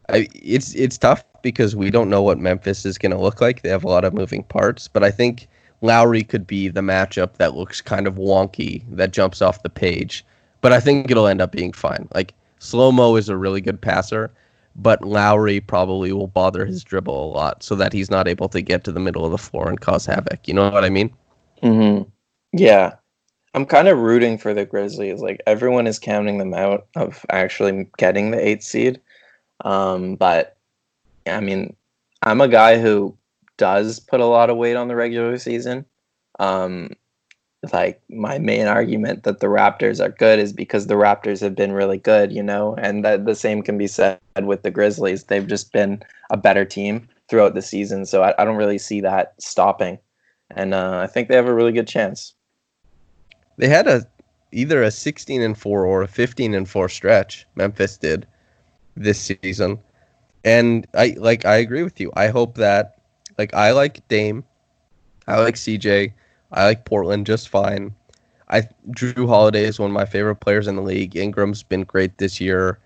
[0.08, 3.62] I, it's it's tough because we don't know what Memphis is going to look like.
[3.62, 5.48] They have a lot of moving parts, but I think
[5.82, 10.24] Lowry could be the matchup that looks kind of wonky that jumps off the page.
[10.60, 12.08] But I think it'll end up being fine.
[12.14, 14.30] Like slow mo is a really good passer,
[14.76, 18.60] but Lowry probably will bother his dribble a lot so that he's not able to
[18.60, 20.46] get to the middle of the floor and cause havoc.
[20.46, 21.14] You know what I mean?
[21.62, 22.08] Mm-hmm.
[22.52, 22.94] Yeah,
[23.54, 25.20] I'm kind of rooting for the Grizzlies.
[25.20, 29.00] Like everyone is counting them out of actually getting the eighth seed.
[29.64, 30.56] Um, but
[31.26, 31.74] I mean,
[32.22, 33.16] I'm a guy who
[33.60, 35.84] does put a lot of weight on the regular season.
[36.38, 36.96] Um,
[37.74, 41.72] like my main argument that the Raptors are good is because the Raptors have been
[41.72, 45.24] really good, you know, and that the same can be said with the Grizzlies.
[45.24, 49.02] They've just been a better team throughout the season, so I, I don't really see
[49.02, 49.98] that stopping,
[50.56, 52.32] and uh, I think they have a really good chance.
[53.58, 54.06] They had a
[54.52, 57.46] either a 16 and 4 or a 15 and 4 stretch.
[57.56, 58.26] Memphis did
[58.96, 59.78] this season.
[60.44, 62.10] And I like I agree with you.
[62.16, 62.99] I hope that
[63.40, 64.44] like I like Dame.
[65.26, 66.12] I like CJ.
[66.52, 67.94] I like Portland just fine.
[68.48, 71.16] I Jrue Holiday is one of my favorite players in the league.
[71.16, 72.78] Ingram's been great this year.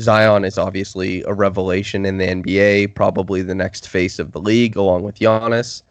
[0.00, 4.76] Zion is obviously a revelation in the NBA, probably the next face of the league
[4.76, 5.82] along with Giannis.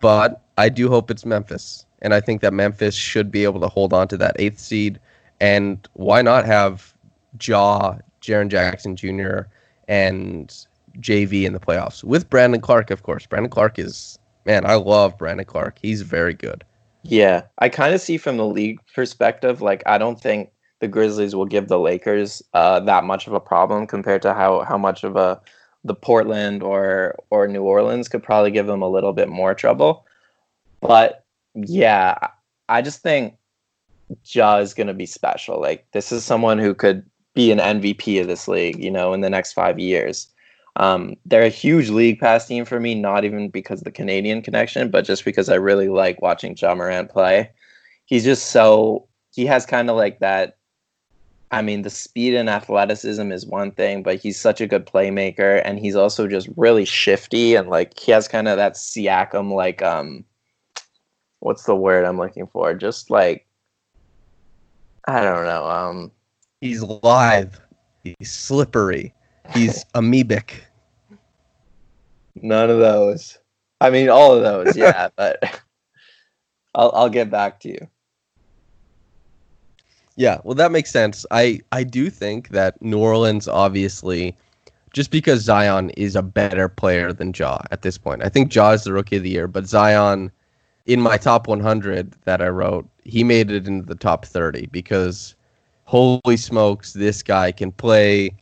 [0.00, 1.84] But I do hope it's Memphis.
[2.00, 4.98] And I think that Memphis should be able to hold on to that eighth seed.
[5.40, 6.94] And why not have
[7.42, 9.40] Ja, Jaren Jackson Jr.,
[9.88, 10.54] and
[11.00, 13.26] JV in the playoffs with Brandon Clarke, of course.
[13.26, 15.78] Brandon Clarke is, man, I love Brandon Clarke.
[15.80, 16.64] He's very good.
[17.02, 17.42] Yeah.
[17.58, 21.46] I kind of see from the league perspective, like, I don't think the Grizzlies will
[21.46, 25.16] give the Lakers uh, that much of a problem compared to how, how much of
[25.16, 25.40] a
[25.84, 30.06] the Portland or or New Orleans could probably give them a little bit more trouble.
[30.80, 31.24] But
[31.54, 32.16] yeah,
[32.68, 33.34] I just think
[34.24, 35.60] Ja is going to be special.
[35.60, 39.20] Like this is someone who could be an MVP of this league, you know, in
[39.20, 40.28] the next five years.
[40.78, 44.42] Um, they're a huge league pass team for me, not even because of the Canadian
[44.42, 47.50] connection, but just because I really like watching Ja Morant play.
[48.06, 50.56] He's just so he has kind of like that.
[51.50, 55.62] I mean, the speed and athleticism is one thing, but he's such a good playmaker,
[55.64, 59.82] and he's also just really shifty and like he has kind of that Siakam like
[59.82, 60.24] um,
[61.40, 62.72] what's the word I'm looking for?
[62.74, 63.46] Just like
[65.08, 65.68] I don't know.
[65.68, 66.12] Um,
[66.60, 67.60] he's live.
[68.04, 69.12] He's slippery.
[69.54, 70.60] He's amoebic.
[72.42, 73.38] None of those.
[73.80, 75.08] I mean, all of those, yeah.
[75.16, 75.60] but
[76.74, 77.88] I'll I'll get back to you.
[80.16, 81.24] Yeah, well, that makes sense.
[81.30, 84.36] I I do think that New Orleans, obviously,
[84.92, 88.24] just because Zion is a better player than Ja at this point.
[88.24, 90.32] I think Ja is the rookie of the year, but Zion
[90.86, 95.36] in my top 100 that I wrote, he made it into the top 30 because
[95.84, 98.34] holy smokes, this guy can play.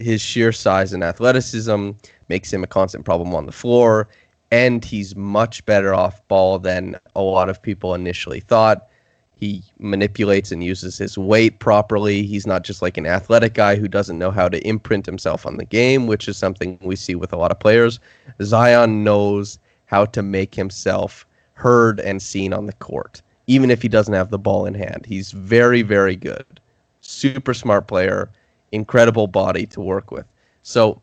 [0.00, 1.90] His sheer size and athleticism
[2.28, 4.08] makes him a constant problem on the floor,
[4.50, 8.88] and he's much better off ball than a lot of people initially thought.
[9.36, 12.24] He manipulates and uses his weight properly.
[12.24, 15.58] He's not just like an athletic guy who doesn't know how to imprint himself on
[15.58, 18.00] the game, which is something we see with a lot of players.
[18.42, 23.88] Zion knows how to make himself heard and seen on the court, even if he
[23.88, 25.06] doesn't have the ball in hand.
[25.06, 26.60] He's very, very good.
[27.00, 28.30] Super smart player,
[28.72, 30.26] incredible body to work with.
[30.62, 31.00] So,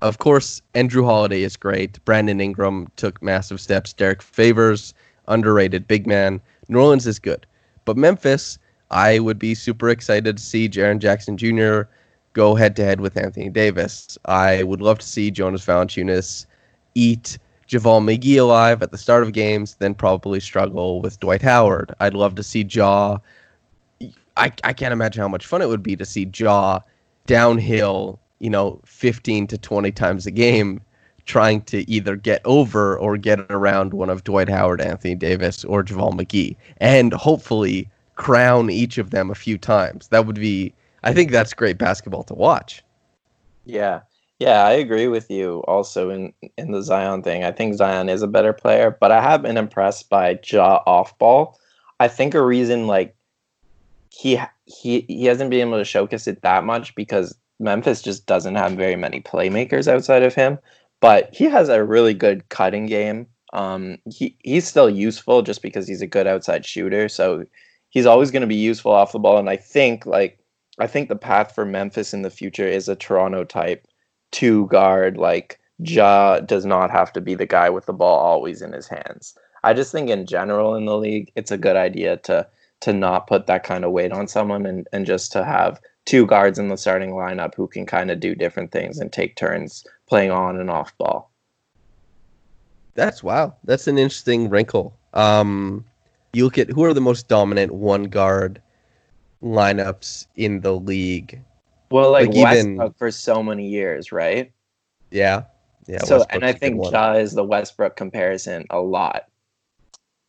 [0.00, 2.02] of course, Andrew Holiday is great.
[2.04, 3.92] Brandon Ingram took massive steps.
[3.92, 4.94] Derrick Favors,
[5.26, 6.40] underrated big man.
[6.68, 7.46] New Orleans is good.
[7.84, 8.58] But Memphis,
[8.90, 11.82] I would be super excited to see Jaren Jackson Jr.
[12.32, 14.16] go head to head with Anthony Davis.
[14.26, 16.46] I would love to see Jonas Valanciunas
[16.94, 17.38] eat
[17.68, 21.94] JaVale McGee alive at the start of games, then probably struggle with Dwight Howard.
[22.00, 23.18] I'd love to see Ja.
[24.36, 26.80] I, I can't imagine how much fun it would be to see Ja
[27.26, 30.80] downhill, you know, 15 to 20 times a game,
[31.26, 35.84] trying to either get over or get around one of Dwight Howard, Anthony Davis, or
[35.84, 40.08] JaVale McGee, and hopefully crown each of them a few times.
[40.08, 40.72] That would be,
[41.04, 42.82] I think that's great basketball to watch.
[43.64, 44.00] Yeah.
[44.38, 47.42] Yeah, I agree with you also in in the Zion thing.
[47.42, 51.18] I think Zion is a better player, but I have been impressed by Ja off
[51.18, 51.58] ball.
[51.98, 53.16] I think a reason like
[54.10, 58.54] he he he hasn't been able to showcase it that much because Memphis just doesn't
[58.54, 60.58] have very many playmakers outside of him,
[61.00, 63.26] but he has a really good cutting game.
[63.52, 67.44] Um he he's still useful just because he's a good outside shooter, so
[67.90, 70.38] he's always going to be useful off the ball and I think like
[70.78, 73.86] I think the path for Memphis in the future is a Toronto type
[74.30, 78.62] two guard like Ja does not have to be the guy with the ball always
[78.62, 79.34] in his hands.
[79.64, 82.46] I just think in general in the league it's a good idea to
[82.80, 86.24] to not put that kind of weight on someone and, and just to have two
[86.24, 89.84] guards in the starting lineup who can kind of do different things and take turns
[90.08, 91.30] playing on and off ball.
[92.94, 93.54] That's wow.
[93.64, 94.96] That's an interesting wrinkle.
[95.12, 95.84] Um,
[96.32, 98.62] you look at who are the most dominant one guard
[99.42, 101.42] lineups in the league.
[101.90, 104.50] Well, like, Like, Westbrook even- for so many years, right?
[105.10, 105.42] Yeah,
[105.86, 105.98] yeah.
[105.98, 106.82] so, Westbrook's and I think.
[106.90, 109.24] Ja is the Westbrook comparison a lot.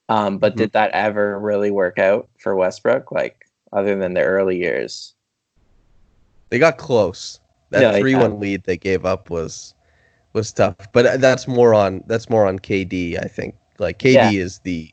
[0.09, 0.57] Um, but Mm-hmm.
[0.59, 3.11] did that ever really work out for Westbrook?
[3.13, 5.13] Like, other than the early years?
[6.49, 7.39] They got close.
[7.71, 9.75] That they three one lead they gave up was
[10.33, 13.17] was tough, but uh, that's more on that's more on KD.
[13.17, 14.31] I think like KD Yeah.
[14.39, 14.91] is the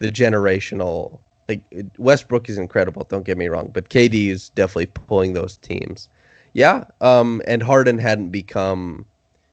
[0.00, 1.20] the generational.
[1.48, 1.64] Like
[1.98, 3.04] Westbrook is incredible.
[3.08, 6.08] Don't get me wrong, but KD is definitely pulling those teams.
[6.54, 9.06] Yeah, um, and Harden hadn't become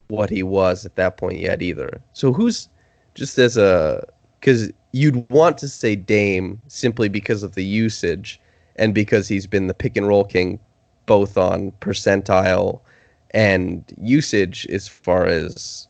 [0.07, 2.01] what he was at that point yet either.
[2.13, 2.69] So who's
[3.15, 4.03] just as a
[4.39, 8.39] because you'd want to say Dame simply because of the usage
[8.75, 10.59] and because he's been the pick and roll king
[11.05, 12.81] both on percentile
[13.31, 15.87] and usage as far as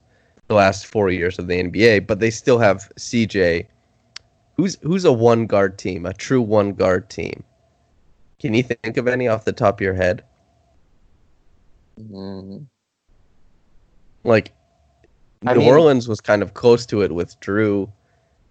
[0.48, 3.66] the last four years of the NBA, but they still have CJ.
[4.58, 7.44] Who's who's a one guard team, a true one guard team?
[8.40, 10.24] Can you think of any off the top of your head?
[12.00, 12.66] Mm.
[14.24, 14.52] Like
[15.46, 17.92] I New mean- Orleans was kind of close to it with Jrue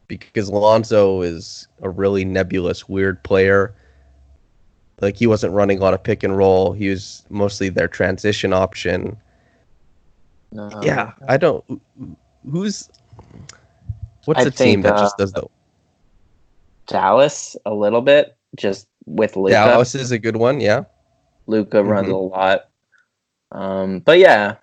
[0.09, 3.75] because Lonzo is a really nebulous, weird player.
[5.01, 6.73] Like he wasn't running a lot of pick and roll.
[6.73, 9.17] He was mostly their transition option.
[10.53, 10.71] No.
[10.83, 11.65] yeah, I don't.
[12.49, 12.89] Who's
[14.25, 15.47] what's I a team that uh, just does the
[16.87, 19.53] Dallas a little bit, just with Luka.
[19.55, 20.61] Dallas is a good one.
[20.61, 20.85] Yeah,
[21.47, 22.13] Luka runs Mhm.
[22.13, 22.69] a lot.
[23.53, 24.57] Um, but yeah,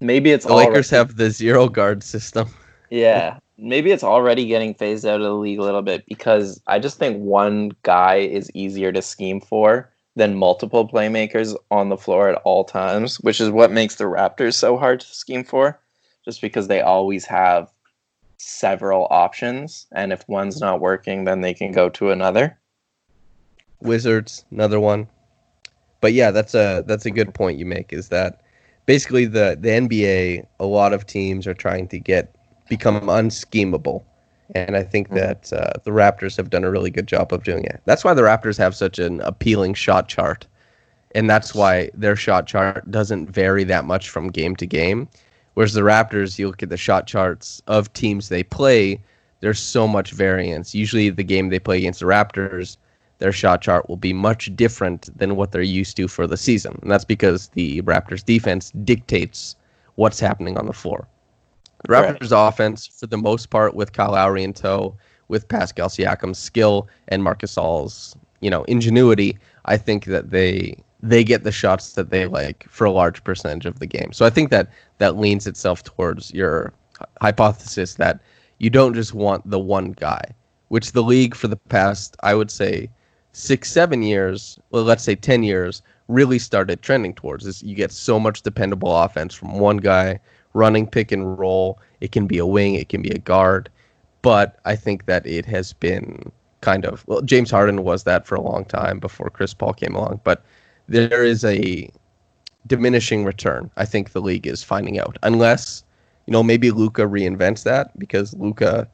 [0.00, 2.48] maybe it's the Lakers already- have the zero guard system.
[2.90, 6.78] Yeah, maybe it's already getting phased out of the league a little bit because I
[6.78, 12.28] just think one guy is easier to scheme for than multiple playmakers on the floor
[12.28, 15.80] at all times, which is what makes the Raptors so hard to scheme for,
[16.24, 17.70] just because they always have
[18.36, 22.58] several options, and if one's not working, then they can go to another.
[23.80, 25.08] Wizards, another one.
[26.00, 27.92] But yeah, that's a that's a good point you make.
[27.92, 28.42] Is that
[28.86, 30.46] basically the the NBA?
[30.58, 32.34] A lot of teams are trying to get
[32.76, 34.02] become unschemable,
[34.54, 35.14] and I think Mhm.
[35.20, 37.80] that uh, the Raptors have done a really good job of doing it.
[37.84, 40.46] That's why the Raptors have such an appealing shot chart,
[41.14, 45.00] and that's why their shot chart doesn't vary that much from game to game.
[45.54, 48.98] Whereas the Raptors, you look at the shot charts of teams they play,
[49.40, 50.74] there's so much variance.
[50.74, 52.78] Usually, the game they play against the Raptors,
[53.18, 56.78] their shot chart will be much different than what they're used to for the season.
[56.80, 59.56] And that's because the Raptors defense dictates
[59.96, 61.06] what's happening on the floor.
[61.82, 64.96] The Raptors' offense, for the most part, with Kyle Lowry in tow,
[65.28, 71.24] with Pascal Siakam's skill and Marcus Gasol's, you know, ingenuity, I think that they they
[71.24, 74.12] get the shots that they like for a large percentage of the game.
[74.12, 76.72] So I think that that leans itself towards your
[77.20, 78.20] hypothesis that
[78.58, 80.22] you don't just want the one guy,
[80.68, 82.88] which the league for the past, I would say,
[83.32, 87.90] six, seven years, well, let's say 10 years, really started trending towards is you get
[87.90, 90.20] so much dependable offense from one guy
[90.54, 91.78] running pick and roll.
[92.00, 93.68] It can be a wing, it can be a guard,
[94.22, 96.30] but I think that it has been
[96.60, 99.94] kind of well, James Harden was that for a long time before Chris Paul came
[99.94, 100.44] along, but
[100.88, 101.90] there is a
[102.66, 103.70] diminishing return.
[103.76, 105.84] I think the league is finding out, unless
[106.26, 108.88] you know maybe Luka reinvents that because Luka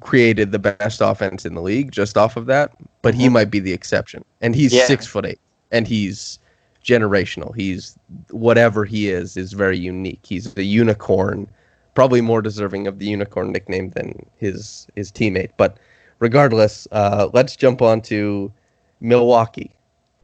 [0.00, 2.72] created the best offense in the league just off of that,
[3.02, 3.34] but he mm-hmm.
[3.34, 4.86] might be the exception, and he's Yeah.
[4.86, 5.40] six foot eight,
[5.70, 6.38] and he's
[6.84, 7.54] generational.
[7.54, 7.98] He's
[8.30, 10.20] whatever he is is very unique.
[10.22, 11.48] He's the unicorn,
[11.94, 15.50] probably more deserving of the unicorn nickname than his his teammate.
[15.56, 15.78] But
[16.18, 18.52] regardless, uh, let's jump on to
[19.00, 19.74] Milwaukee.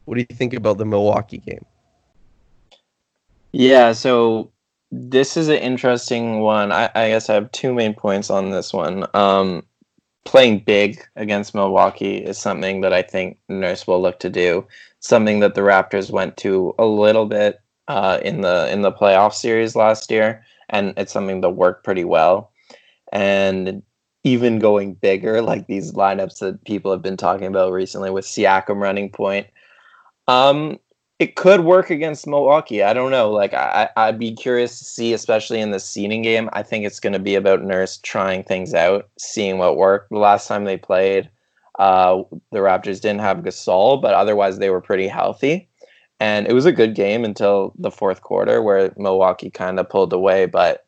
[0.05, 1.65] What do you think about the Milwaukee game?
[3.51, 4.51] Yeah, so
[4.91, 6.71] this is an interesting one.
[6.71, 9.05] I, I guess I have two main points on this one.
[9.13, 9.63] Um,
[10.27, 14.67] playing big against Milwaukee is something that I think Nurse will look to do.
[14.99, 19.33] Something that the Raptors went to a little bit uh, in the in the playoff
[19.33, 22.51] series last year, and it's something that worked pretty well.
[23.13, 23.81] And
[24.25, 28.81] even going bigger, like these lineups that people have been talking about recently with Siakam
[28.81, 29.47] running point.
[30.27, 30.77] Um,
[31.19, 32.83] it could work against Milwaukee.
[32.83, 33.31] I don't know.
[33.31, 36.49] Like I, I'd be curious to see, especially in the seeding game.
[36.53, 40.11] I think it's going to be about Nurse trying things out, seeing what worked.
[40.11, 41.29] The last time they played,
[41.79, 45.67] uh, the Raptors didn't have Gasol, but otherwise they were pretty healthy,
[46.19, 50.13] and it was a good game until the fourth quarter where Milwaukee kind of pulled
[50.13, 50.45] away.
[50.45, 50.85] But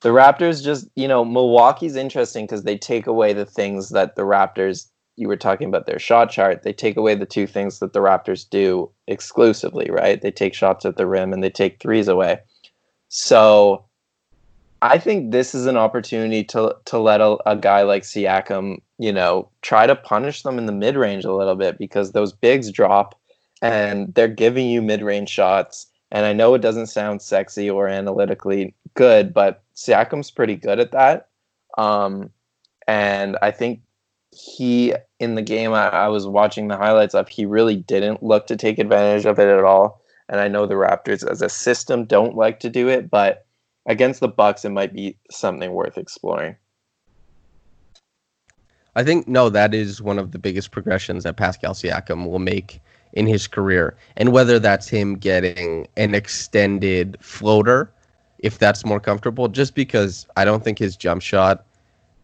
[0.00, 4.22] the Raptors just, you know, Milwaukee's interesting because they take away the things that the
[4.22, 4.88] Raptors
[5.18, 8.00] you were talking about their shot chart, they take away the two things that the
[8.00, 10.20] Raptors do exclusively, right?
[10.20, 12.40] They take shots at the rim and they take threes away.
[13.08, 13.84] So
[14.80, 19.12] I think this is an opportunity to to let a, a guy like Siakam, you
[19.12, 22.70] know, try to punish them in the mid range a little bit because those bigs
[22.70, 23.18] drop
[23.60, 25.86] and they're giving you mid range shots.
[26.12, 30.92] And I know it doesn't sound sexy or analytically good, but Siakam's pretty good at
[30.92, 31.28] that.
[31.76, 32.30] Um,
[32.86, 33.80] and I think
[34.30, 38.46] he in the game I, I was watching the highlights of he really didn't look
[38.48, 40.02] to take advantage of it at all.
[40.28, 43.46] And i know the raptors as a system don't like to do it but
[43.86, 46.56] against the bucks it might be something worth exploring.
[48.98, 52.80] I think no, that is one of the biggest progressions that Pascal Siakam will make
[53.12, 57.92] in his career, and whether that's him getting an extended floater,
[58.40, 61.64] if that's more comfortable, just because I don't think his jump shot,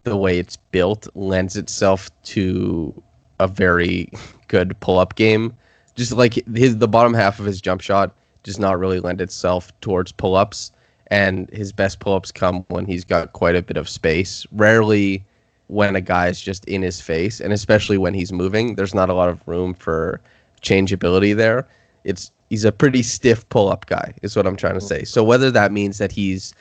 [0.05, 3.03] the way it's built, lends itself to
[3.41, 4.11] a very
[4.49, 5.53] good pull-up game.
[5.95, 9.73] Just like his the bottom half of his jump shot does not really lend itself
[9.81, 10.71] towards pull-ups,
[11.09, 14.47] and his best pull-ups come when he's got quite a bit of space.
[14.53, 15.25] Rarely
[15.69, 19.09] when a guy is just in his face, and especially when he's moving, there's not
[19.09, 20.21] a lot of room for
[20.61, 21.67] changeability there.
[22.05, 24.89] It's he's a pretty stiff pull-up guy, is what I'm trying to mm.
[24.89, 25.05] say.
[25.05, 26.55] So whether that means that he's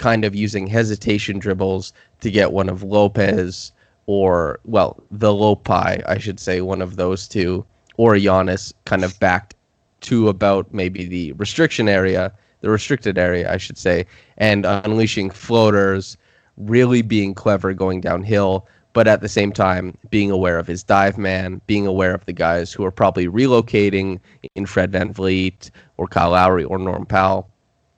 [0.00, 1.92] kind of using hesitation dribbles
[2.22, 3.70] to get one of Lopez
[4.06, 7.64] or well, the Lopi, I should say, one of those two,
[7.96, 9.54] or Giannis kind of backed
[10.00, 12.32] to about maybe the restriction area,
[12.62, 14.06] the restricted area, I should say,
[14.38, 16.16] and unleashing floaters,
[16.56, 21.18] really being clever going downhill, but at the same time being aware of his dive
[21.18, 24.18] man, being aware of the guys who are probably relocating
[24.54, 27.50] in Fred VanVleet or Kyle Lowry or Norm Powell.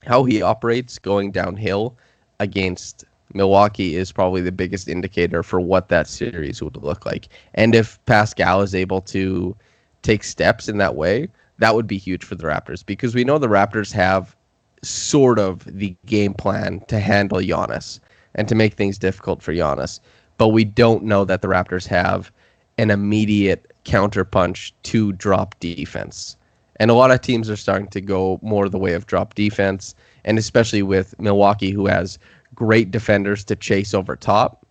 [0.04, 1.96] How he operates going downhill
[2.40, 7.28] against Milwaukee is probably the biggest indicator for what that series would look like.
[7.54, 9.56] And if Pascal is able to
[10.02, 11.28] take steps in that way,
[11.58, 14.36] that would be huge for the Raptors because we know the Raptors have
[14.82, 18.00] sort of the game plan to handle Giannis
[18.34, 20.00] and to make things difficult for Giannis.
[20.38, 22.32] But we don't know that the Raptors have
[22.78, 26.36] an immediate counterpunch to drop defense.
[26.82, 29.94] And a lot of teams are starting to go more the way of drop defense,
[30.24, 32.18] and especially with Milwaukee, who has
[32.56, 34.66] great defenders to chase over top.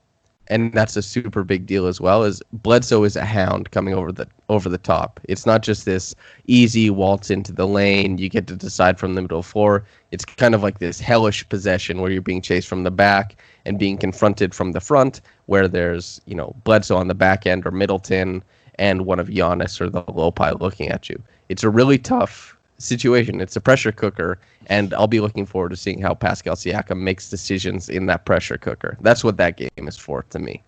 [0.47, 2.25] And that's a super big deal as well.
[2.25, 5.21] Is Bledsoe is a hound coming over the over the top.
[5.29, 6.13] It's not just this
[6.47, 8.17] easy waltz into the lane.
[8.17, 9.85] You get to decide from the middle floor.
[10.11, 13.79] It's kind of like this hellish possession where you're being chased from the back and
[13.79, 17.71] being confronted from the front, where there's you know Bledsoe on the back end or
[17.71, 18.43] Middleton
[18.75, 21.21] and one of Giannis or the Lopi looking at you.
[21.49, 23.41] It's a really tough situation.
[23.41, 27.29] It's a pressure cooker, and I'll be looking forward to seeing how Pascal Siakam makes
[27.29, 28.97] decisions in that pressure cooker.
[29.01, 30.63] That's what that game is for to me.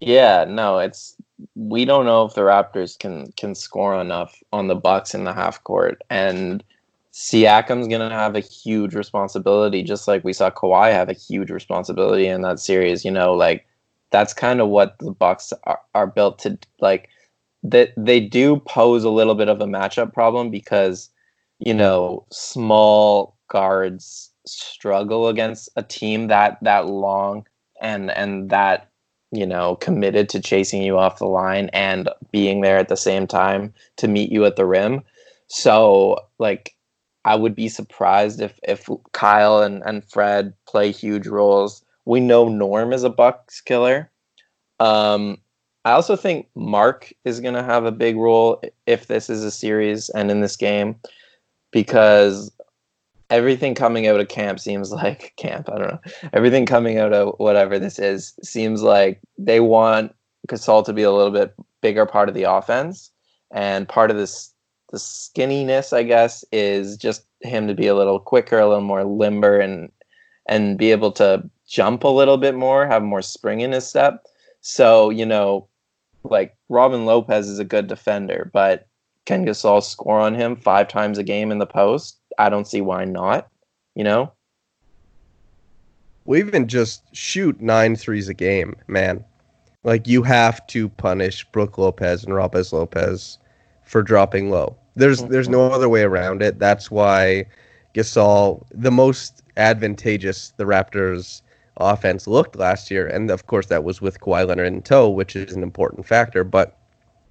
[0.00, 1.16] Yeah, no, it's
[1.54, 5.32] we don't know if the Raptors can can score enough on the Bucks in the
[5.32, 6.64] half court, and
[7.12, 12.26] Siakam's gonna have a huge responsibility, just like we saw Kawhi have a huge responsibility
[12.26, 13.04] in that series.
[13.04, 13.66] You know, like
[14.10, 17.08] that's kind of what the Bucks are, are built to like.
[17.62, 21.10] That they do pose a little bit of a matchup problem because
[21.58, 27.46] you know small guards struggle against a team that that long
[27.80, 28.90] and and that
[29.32, 33.26] you know, committed to chasing you off the line and being there at the same
[33.26, 35.02] time to meet you at the rim.
[35.46, 36.74] So, like,
[37.24, 41.84] I would be surprised if if Kyle and, and Fred play huge roles.
[42.06, 44.10] We know Norm is a Bucks killer.
[44.80, 45.38] Um,
[45.90, 49.50] I also think Mark is going to have a big role if this is a
[49.50, 50.94] series and in this game
[51.72, 52.52] because
[53.28, 55.68] everything coming out of camp seems like camp.
[55.68, 56.00] I don't know.
[56.32, 60.14] Everything coming out of whatever this is seems like they want
[60.46, 63.10] Gasol to be a little bit bigger part of the offense,
[63.50, 64.54] and part of this
[64.90, 69.02] the skinniness, I guess, is just him to be a little quicker, a little more
[69.02, 69.90] limber, and
[70.46, 74.24] and be able to jump a little bit more, have more spring in his step.
[74.60, 75.66] So you know,
[76.22, 78.86] like Robin Lopez is a good defender, but
[79.26, 82.18] can Gasol score on him five times a game in the post?
[82.38, 83.48] I don't see why not.
[83.94, 84.32] You know.
[86.24, 89.24] We even just shoot nine threes a game, man.
[89.82, 93.38] Like you have to punish Brook Lopez and Robes Lopez
[93.84, 94.76] for dropping low.
[94.94, 95.32] There's mm-hmm.
[95.32, 96.58] there's no other way around it.
[96.58, 97.46] That's why
[97.94, 101.42] Gasol, the most advantageous the Raptors
[101.80, 105.34] offense looked last year, and of course that was with Kawhi Leonard in tow, which
[105.34, 106.44] is an important factor.
[106.44, 106.78] But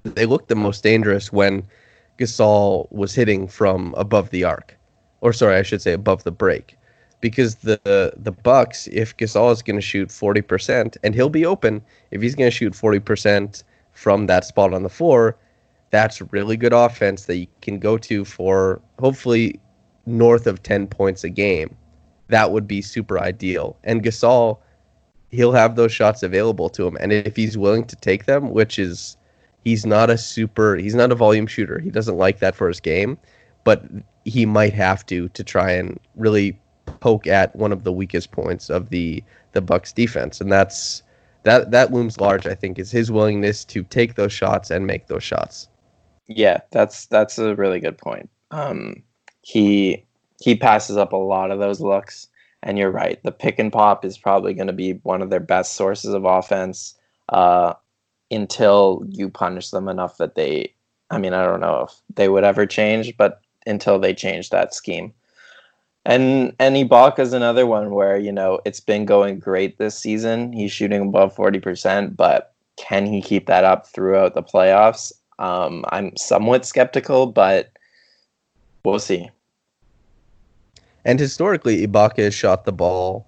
[0.03, 1.63] they looked the most dangerous when
[2.17, 4.75] Gasol was hitting from above the arc
[5.21, 6.77] or sorry, I should say above the break,
[7.21, 11.45] because the the Bucks, if Gasol is going to shoot forty percent, and he'll be
[11.45, 11.81] open
[12.11, 15.35] if he's going to shoot forty percent from that spot on the floor,
[15.91, 19.59] that's really good offense that you can go to for hopefully
[20.05, 21.75] north of ten points a game.
[22.29, 23.77] That would be super ideal.
[23.83, 24.57] And Gasol,
[25.29, 28.79] he'll have those shots available to him, and if he's willing to take them, which
[28.79, 29.17] is
[29.63, 31.79] he's not a super, he's not a volume shooter.
[31.79, 33.17] He doesn't like that for his game
[33.63, 33.83] but
[34.25, 36.59] he might have to to try and really
[37.01, 41.03] poke at one of the weakest points of the the Bucks defense, and that's
[41.43, 42.47] that that looms large.
[42.47, 45.67] I think is his willingness to take those shots and make those shots.
[46.27, 48.29] Yeah, that's that's a really good point.
[48.51, 49.03] Um,
[49.41, 50.05] he
[50.39, 52.27] he passes up a lot of those looks,
[52.63, 53.21] and you're right.
[53.23, 56.25] The pick and pop is probably going to be one of their best sources of
[56.25, 56.95] offense
[57.29, 57.73] uh,
[58.31, 60.73] until you punish them enough that they.
[61.11, 64.73] I mean, I don't know if they would ever change, but until they change that
[64.73, 65.13] scheme.
[66.05, 70.53] And and Ibaka is another one where you know it's been going great this season.
[70.53, 75.11] He's shooting above forty percent, but can he keep that up throughout the playoffs?
[75.39, 77.71] Um, I'm somewhat skeptical, but
[78.83, 79.29] we'll see.
[81.05, 83.25] And historically, Ibaka has shot the ball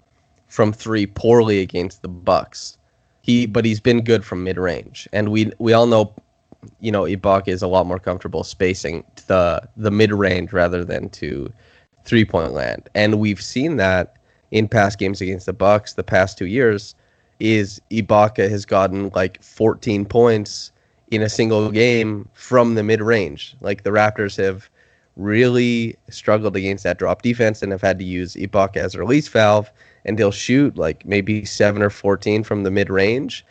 [0.47, 2.77] from three poorly against the Bucks.
[3.21, 6.13] He, but he's been good from mid range, and we we all know
[6.79, 11.09] you know, Ibaka is a lot more comfortable spacing the the mid range rather than
[11.09, 11.51] to
[12.05, 14.15] three point land, and we've seen that
[14.51, 16.95] in past games against the Bucks the past two years.
[17.39, 20.71] Is Ibaka has gotten like 14 points
[21.09, 23.55] in a single game from the mid range.
[23.61, 24.69] Like the Raptors have
[25.17, 29.27] really struggled against that drop defense and have had to use Ibaka as a release
[29.27, 29.71] valve,
[30.05, 33.45] and he'll shoot like maybe seven or 14 from the mid range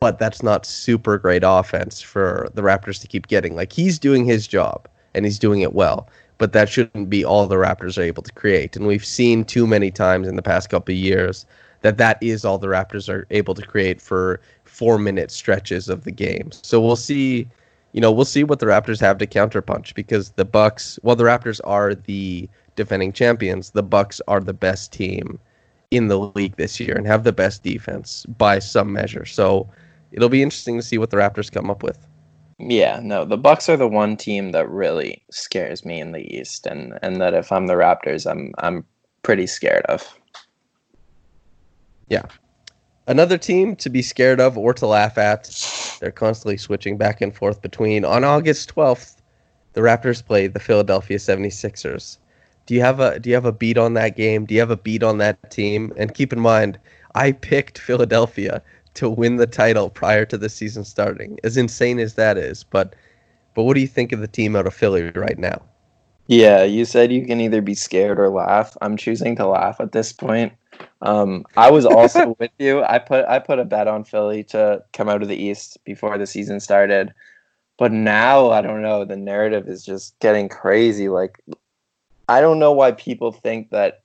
[0.00, 3.54] but that's not super great offense for the Raptors to keep getting.
[3.54, 6.08] Like he's doing his job and he's doing it well,
[6.38, 8.76] but that shouldn't be all the Raptors are able to create.
[8.76, 11.46] And we've seen too many times in the past couple of years
[11.82, 16.10] that that is all the Raptors are able to create for 4-minute stretches of the
[16.10, 16.50] game.
[16.50, 17.46] So we'll see,
[17.96, 21.24] you know, we'll see what the Raptors have to counterpunch because the Bucks, well the
[21.24, 22.46] Raptors are the
[22.76, 25.40] defending champions, the Bucks are the best team
[25.90, 29.24] in the league this year and have the best defense by some measure.
[29.24, 29.66] So
[30.12, 32.06] it'll be interesting to see what the Raptors come up with.
[32.58, 36.66] Yeah, no, the Bucks are the one team that really scares me in the East,
[36.66, 38.84] and and that if I'm the Raptors, I'm I'm
[39.22, 40.18] pretty scared of.
[42.08, 42.24] Yeah,
[43.06, 45.44] another team to be scared of or to laugh at.
[46.00, 48.04] They're constantly switching back and forth between.
[48.04, 49.16] On August 12th,
[49.72, 52.18] the Raptors play the Philadelphia 76ers.
[52.66, 54.44] Do you have a do you have a beat on that game?
[54.44, 55.92] Do you have a beat on that team?
[55.96, 56.78] And keep in mind,
[57.14, 58.60] I picked Philadelphia
[58.94, 61.38] to win the title prior to the season starting.
[61.44, 62.96] As insane as that is, but
[63.54, 65.62] but what do you think of the team out of Philly right now?
[66.28, 68.76] Yeah, you said you can either be scared or laugh.
[68.80, 70.52] I'm choosing to laugh at this point.
[71.02, 72.82] Um, I was also with you.
[72.82, 76.18] I put I put a bet on Philly to come out of the East before
[76.18, 77.12] the season started,
[77.78, 79.04] but now I don't know.
[79.04, 81.08] The narrative is just getting crazy.
[81.08, 81.40] Like,
[82.28, 84.02] I don't know why people think that.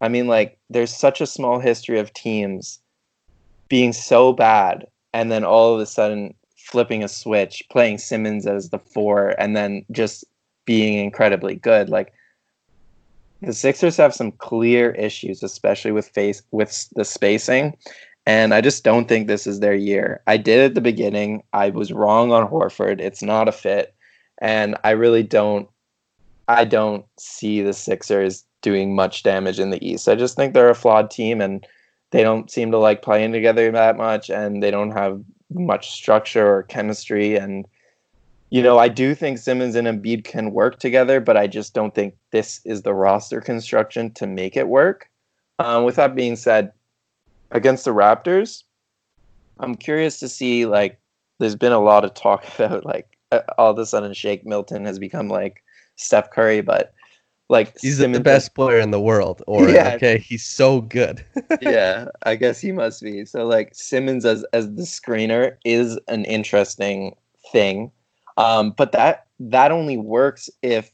[0.00, 2.80] I mean, like, there's such a small history of teams
[3.68, 8.70] being so bad, and then all of a sudden flipping a switch, playing Simmons as
[8.70, 10.24] the four, and then just
[10.64, 11.88] being incredibly good.
[11.88, 12.12] Like
[13.42, 17.76] the Sixers have some clear issues, especially with face with the spacing.
[18.26, 20.22] And I just don't think this is their year.
[20.26, 21.42] I did at the beginning.
[21.52, 23.00] I was wrong on Horford.
[23.00, 23.94] It's not a fit.
[24.40, 25.68] And I really don't
[26.48, 30.08] I don't see the Sixers doing much damage in the East.
[30.08, 31.66] I just think they're a flawed team and
[32.10, 35.22] they don't seem to like playing together that much and they don't have
[35.52, 37.66] much structure or chemistry and
[38.54, 41.92] you know, I do think Simmons and Embiid can work together, but I just don't
[41.92, 45.10] think this is the roster construction to make it work.
[45.58, 46.70] Um, with that being said,
[47.50, 48.62] against the Raptors,
[49.58, 51.00] I'm curious to see like
[51.40, 54.84] there's been a lot of talk about like uh, all of a sudden Shake Milton
[54.84, 55.64] has become like
[55.96, 56.94] Steph Curry, but
[57.48, 59.94] like he's Simmons the best player in the world, or yeah.
[59.96, 61.24] okay, he's so good.
[61.60, 63.24] yeah, I guess he must be.
[63.24, 67.16] So like Simmons as as the screener is an interesting
[67.50, 67.90] thing.
[68.36, 70.90] Um, but that that only works if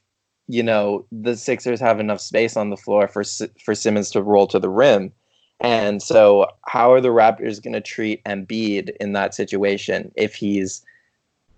[0.49, 3.23] you know the Sixers have enough space on the floor for
[3.65, 5.13] for Simmons to roll to the rim.
[5.61, 10.83] And so, how are the Raptors going to treat Embiid in that situation if he's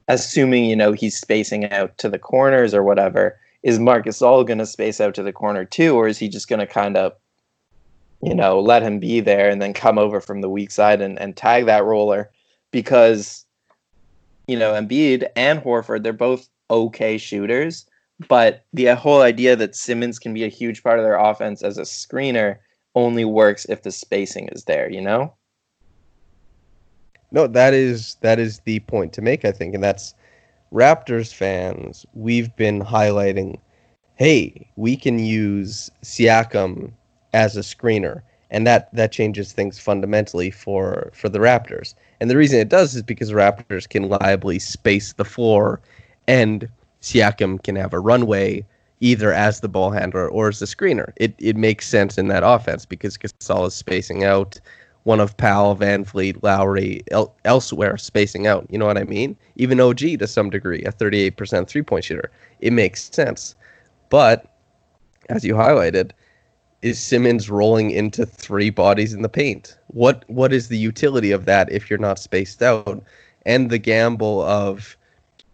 [0.09, 3.39] assuming you know he's spacing out to the corners or whatever?
[3.63, 6.49] Is Marc Gasol going to space out to the corner too, or is he just
[6.49, 7.13] going to kind of
[8.23, 11.19] you know let him be there and then come over from the weak side and,
[11.19, 12.31] and tag that roller?
[12.73, 13.47] Because
[14.47, 17.87] you know, Embiid and Horford, they're both okay shooters,
[18.29, 21.79] but the whole idea that Simmons can be a huge part of their offense as
[21.79, 22.59] a screener
[22.95, 25.35] only works if the spacing is there, you know?
[27.31, 30.15] No, that is that is the point to make, I think, and that's
[30.73, 32.05] Raptors fans.
[32.15, 33.59] We've been highlighting,
[34.17, 36.93] hey, we can use Siakam
[37.33, 38.23] as a screener,
[38.53, 41.95] and that that changes things fundamentally for for the Raptors.
[42.21, 45.81] And the reason it does is because Raptors can liably space the floor,
[46.29, 46.69] and
[47.01, 48.65] Siakam can have a runway
[49.01, 51.13] either as the ball handler or as the screener.
[51.17, 54.61] It it makes sense in that offense because Gasol is spacing out,
[55.05, 58.67] one of Powell, VanVleet, Lowry, el- elsewhere spacing out.
[58.71, 59.35] You know what I mean?
[59.57, 62.31] Even OG to some degree, a 38% three point shooter.
[62.61, 63.57] It makes sense.
[64.11, 64.47] But
[65.31, 66.11] as you highlighted,
[66.83, 69.79] is Simmons rolling into three bodies in the paint?
[69.89, 73.03] What what is the utility of that if you're not spaced out?
[73.47, 74.97] And the gamble of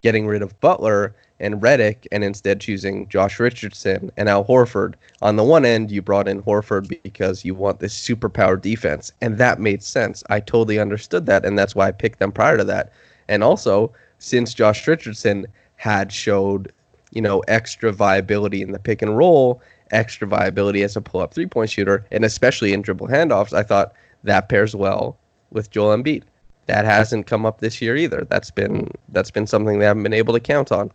[0.03, 4.95] getting rid of Butler and Redick and instead choosing Josh Richardson and Al Horford.
[5.23, 9.39] On the one end, you brought in Horford because you want this superpower defense, and
[9.39, 10.25] that made sense.
[10.31, 12.93] I totally understood that, and that's why I picked them prior to that.
[13.29, 15.47] And also, since Josh Richardson
[15.77, 16.73] had showed,
[17.13, 21.35] you know, extra viability in the pick and roll extra viability as a pull up
[21.35, 23.93] three point shooter, and especially in dribble handoffs, I thought
[24.24, 25.16] that pairs well
[25.51, 26.24] with Joel Embiid.
[26.66, 28.27] That hasn't come up this year either.
[28.28, 30.90] That's been that's been something they haven't been able to count on.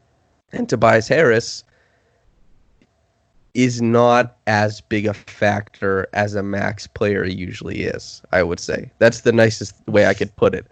[0.51, 1.63] And Tobias Harris
[3.53, 8.91] is not as big a factor as a max player usually is, I would say.
[8.99, 10.65] That's the nicest way I could put it.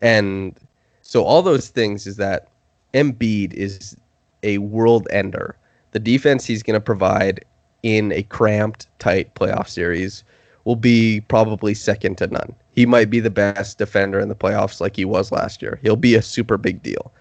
[0.00, 0.56] And
[1.02, 2.48] so all those things is that
[2.94, 3.96] Embiid is
[4.42, 5.56] a world ender.
[5.92, 7.44] The defense he's going to provide
[7.82, 10.24] in a cramped, tight playoff series
[10.64, 12.54] will be probably second to none.
[12.72, 15.78] He might be the best defender in the playoffs like he was last year.
[15.82, 17.12] He'll be a super big deal.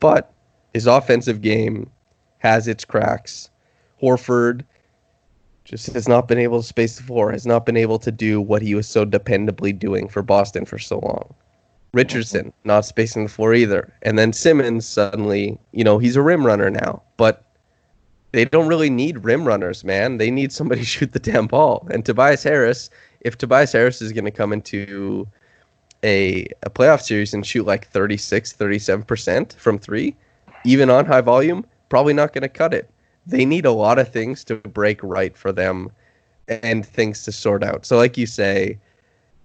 [0.00, 0.32] But
[0.74, 1.90] his offensive game
[2.38, 3.50] has its cracks.
[4.02, 4.62] Horford
[5.64, 8.40] just has not been able to space the floor, has not been able to do
[8.40, 11.34] what he was so dependably doing for Boston for so long.
[11.92, 13.92] Richardson not spacing the floor either.
[14.02, 17.45] And then Simmons suddenly, you know, he's a rim runner now, but
[18.32, 20.18] they don't really need rim runners, man.
[20.18, 21.86] They need somebody to shoot the damn ball.
[21.90, 22.90] And Tobias Harris,
[23.20, 25.26] if Tobias Harris is going to come into
[26.02, 30.14] a, a playoff series and shoot like 36, 37% from three,
[30.64, 32.90] even on high volume, probably not going to cut it.
[33.26, 35.90] They need a lot of things to break right for them
[36.48, 37.84] and things to sort out.
[37.84, 38.78] So, like you say,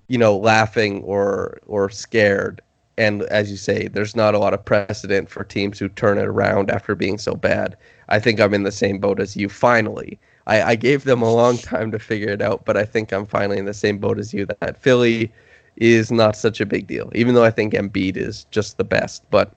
[0.07, 2.61] you know, laughing or or scared
[2.97, 6.25] and as you say, there's not a lot of precedent for teams who turn it
[6.25, 7.75] around after being so bad.
[8.11, 9.47] I think I'm in the same boat as you.
[9.47, 13.11] Finally, I, I gave them a long time to figure it out, but I think
[13.11, 14.45] I'm finally in the same boat as you.
[14.45, 15.31] That Philly
[15.77, 19.23] is not such a big deal, even though I think Embiid is just the best.
[19.31, 19.53] But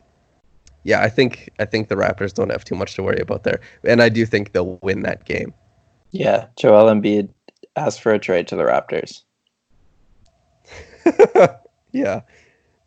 [0.84, 3.60] yeah, I think I think the Raptors don't have too much to worry about there,
[3.84, 5.52] and I do think they'll win that game.
[6.12, 7.30] Yeah, Joel Embiid
[7.74, 9.22] asked for a trade to the Raptors.
[11.92, 12.20] yeah,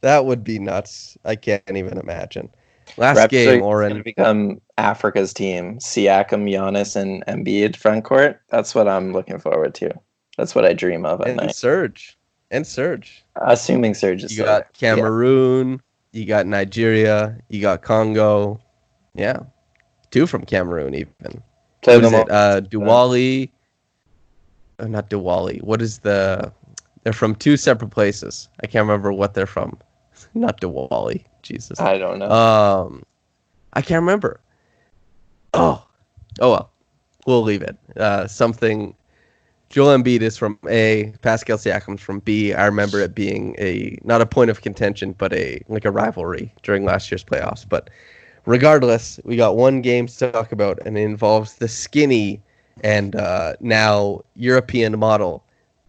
[0.01, 1.17] that would be nuts.
[1.25, 2.49] I can't even imagine.
[2.97, 5.79] Last Raptors game, going to become Africa's team.
[5.79, 8.41] Siakam, Giannis, and Embiid front court.
[8.49, 9.91] That's what I'm looking forward to.
[10.37, 11.55] That's what I dream of at and night.
[11.55, 12.17] Serge,
[12.51, 13.23] and Serge.
[13.35, 14.59] Assuming Serge is You there.
[14.61, 15.81] got Cameroon,
[16.13, 18.59] you got Nigeria, you got Congo.
[19.15, 19.39] Yeah,
[20.11, 21.41] two from Cameroon even.
[21.81, 22.31] Play What is it?
[22.31, 23.49] Uh, Diwali.
[24.79, 25.61] Uh, not Diwali.
[25.63, 26.51] What is the?
[27.03, 28.49] They're from two separate places.
[28.61, 29.77] I can't remember what they're from.
[30.33, 31.23] Not Diwali.
[31.47, 31.79] Jesus.
[31.79, 32.29] I don't know.
[32.29, 33.03] Um,
[33.73, 34.39] I can't remember.
[35.53, 35.85] Oh,
[36.39, 36.71] oh well,
[37.25, 37.77] we'll leave it.
[37.95, 38.95] Uh, something.
[39.69, 41.13] Joel Embiid is from A.
[41.21, 42.53] Pascal Siakam's from B.
[42.53, 46.53] I remember it being a not a point of contention, but a like a rivalry
[46.63, 47.67] during last year's playoffs.
[47.67, 47.89] But
[48.45, 52.41] regardless, we got one game to talk about, and it involves the skinny
[52.83, 55.43] and uh, now European model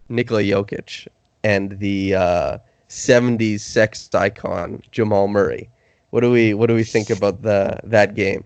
[0.09, 1.07] Nikola Jokic
[1.45, 2.59] and the uh,
[2.89, 5.69] 70s sex icon Jamal Murray.
[6.11, 8.45] What do we what do we think about the that game?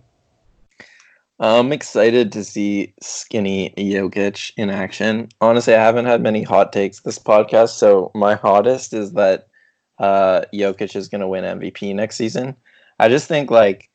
[1.39, 5.28] I'm excited to see skinny Jokic in action.
[5.40, 9.48] Honestly, I haven't had many hot takes this podcast, so my hottest is that
[9.98, 12.56] uh, Jokic is going to win MVP next season.
[13.01, 13.90] I just think like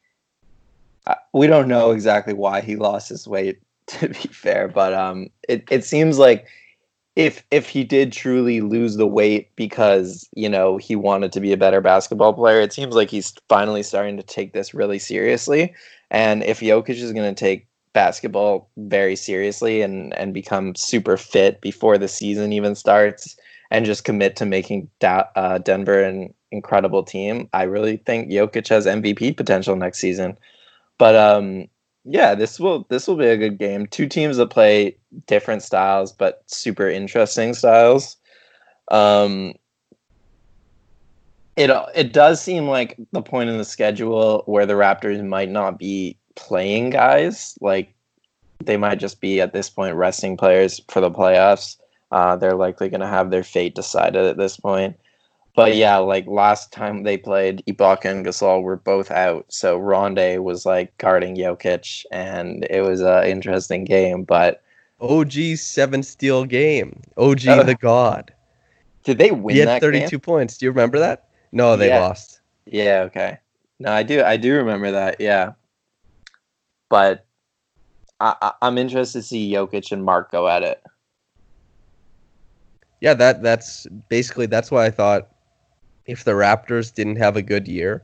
[1.33, 3.59] we don't know exactly why he lost his weight.
[3.87, 6.45] To be fair, but um, it it seems like
[7.17, 11.51] if if he did truly lose the weight because you know he wanted to be
[11.51, 15.73] a better basketball player, it seems like he's finally starting to take this really seriously.
[16.11, 21.59] And if Jokic is going to take basketball very seriously and and become super fit
[21.59, 23.35] before the season even starts,
[23.71, 28.67] and just commit to making da- uh, Denver an incredible team, I really think Jokic
[28.67, 30.37] has MVP potential next season.
[30.99, 31.67] But um,
[32.09, 33.85] yeah, this will this will be a good game.
[33.87, 38.15] Two teams that play different styles, but super interesting styles.
[38.89, 39.53] Um,
[41.57, 45.77] it it does seem like the point in the schedule where the Raptors might not
[45.77, 47.93] be playing guys, like
[48.63, 51.77] they might just be at this point resting players for the playoffs.
[52.11, 54.97] Uh, they're likely going to have their fate decided at this point.
[55.57, 60.37] But yeah, like last time they played, Ibaka and Gasol were both out, so Rondae
[60.43, 64.23] was like guarding Jokic, and it was an interesting game.
[64.23, 64.61] But
[65.01, 67.01] OG seven steal game.
[67.17, 68.31] OG the God.
[69.03, 70.59] did they win He had 32 points.
[70.59, 71.27] Do you remember that?
[71.51, 72.01] No, they Yeah.
[72.01, 72.39] lost.
[72.67, 73.39] Yeah, okay.
[73.79, 74.21] No, I do.
[74.21, 75.19] I do remember that.
[75.19, 75.53] Yeah,
[76.87, 77.25] but
[78.19, 80.83] I, I, I'm interested to see Jokic and Mark go at it.
[83.01, 85.29] Yeah, that that's basically that's why I thought
[86.07, 88.03] if the Raptors didn't have a good year,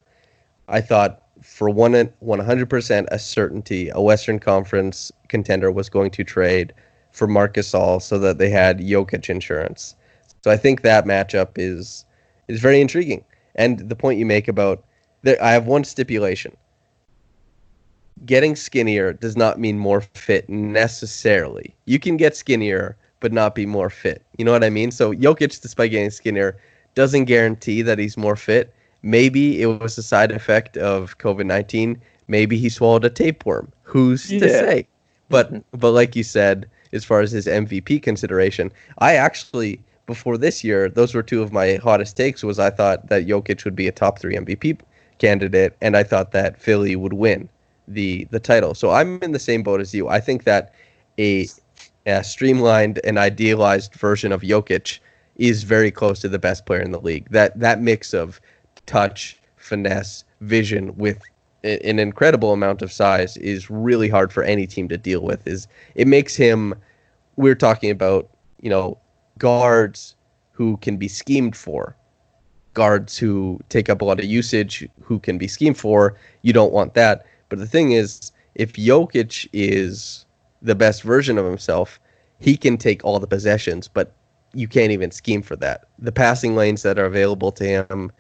[0.68, 6.74] I thought for one 100% a certainty a Western Conference contender was going to trade
[7.12, 9.96] for Marcus Gasol so that they had Jokic insurance.
[10.44, 12.06] So I think that matchup is
[12.48, 13.24] is very intriguing.
[13.56, 14.84] And the point you make about
[15.22, 16.56] there, I have one stipulation.
[18.26, 21.76] Getting skinnier does not mean more fit necessarily.
[21.86, 24.22] You can get skinnier but not be more fit.
[24.38, 24.92] You know what I mean?
[24.92, 26.58] So Jokic, despite getting skinnier,
[26.96, 28.74] doesn't guarantee that he's more fit.
[29.02, 32.02] Maybe it was a side effect of COVID nineteen.
[32.28, 33.72] Maybe he swallowed a tapeworm.
[33.84, 34.88] Who's to say?
[35.30, 40.64] But but like you said, as far as his MVP consideration, I actually before this
[40.64, 42.44] year, those were two of my hottest takes.
[42.44, 44.80] Was I thought that Jokic would be a top three MVP
[45.18, 47.50] candidate, and I thought that Philly would win
[47.88, 48.74] the the title.
[48.74, 50.08] So I'm in the same boat as you.
[50.10, 50.74] I think that
[51.18, 51.48] a,
[52.06, 55.00] a streamlined and idealized version of Jokic
[55.36, 57.28] is very close to the best player in the league.
[57.32, 58.40] That that mix of
[58.86, 61.20] touch, finesse, vision with
[61.64, 65.48] an incredible amount of size is really hard for any team to deal with.
[65.48, 66.76] Is it makes him
[67.36, 68.30] we're talking about,
[68.62, 68.98] you know,
[69.38, 70.16] guards
[70.52, 71.96] who can be schemed for.
[72.74, 76.18] Guards who take up a lot of usage, who can be schemed for.
[76.42, 77.26] You don't want that.
[77.50, 80.26] But the thing is, if Jokic is
[80.62, 82.00] the best version of himself,
[82.40, 84.16] he can take all the possessions, but
[84.54, 85.86] you can't even scheme for that.
[86.00, 88.12] The passing lanes that are available to him,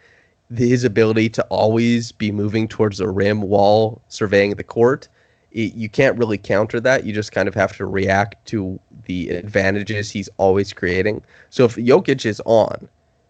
[0.55, 5.07] his ability to always be moving towards the rim while surveying the court,
[5.51, 7.05] it, you can't really counter that.
[7.05, 11.23] You just kind of have to react to the advantages he's always creating.
[11.49, 12.89] So if Jokic is on,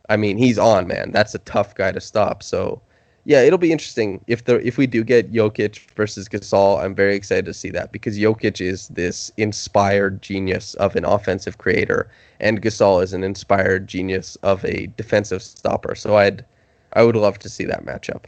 [0.10, 1.12] I mean, he's on, man.
[1.12, 2.44] That's a tough guy to stop.
[2.44, 2.82] So
[3.26, 6.84] yeah, it'll be interesting if the if we do get Jokic versus Gasol.
[6.84, 11.58] I'm very excited to see that because Jokic is this inspired genius of an offensive
[11.58, 12.10] creator,
[12.42, 15.96] and Gasol is an inspired genius of a defensive stopper.
[15.96, 16.44] So I'd
[16.94, 18.26] I would love to see that matchup.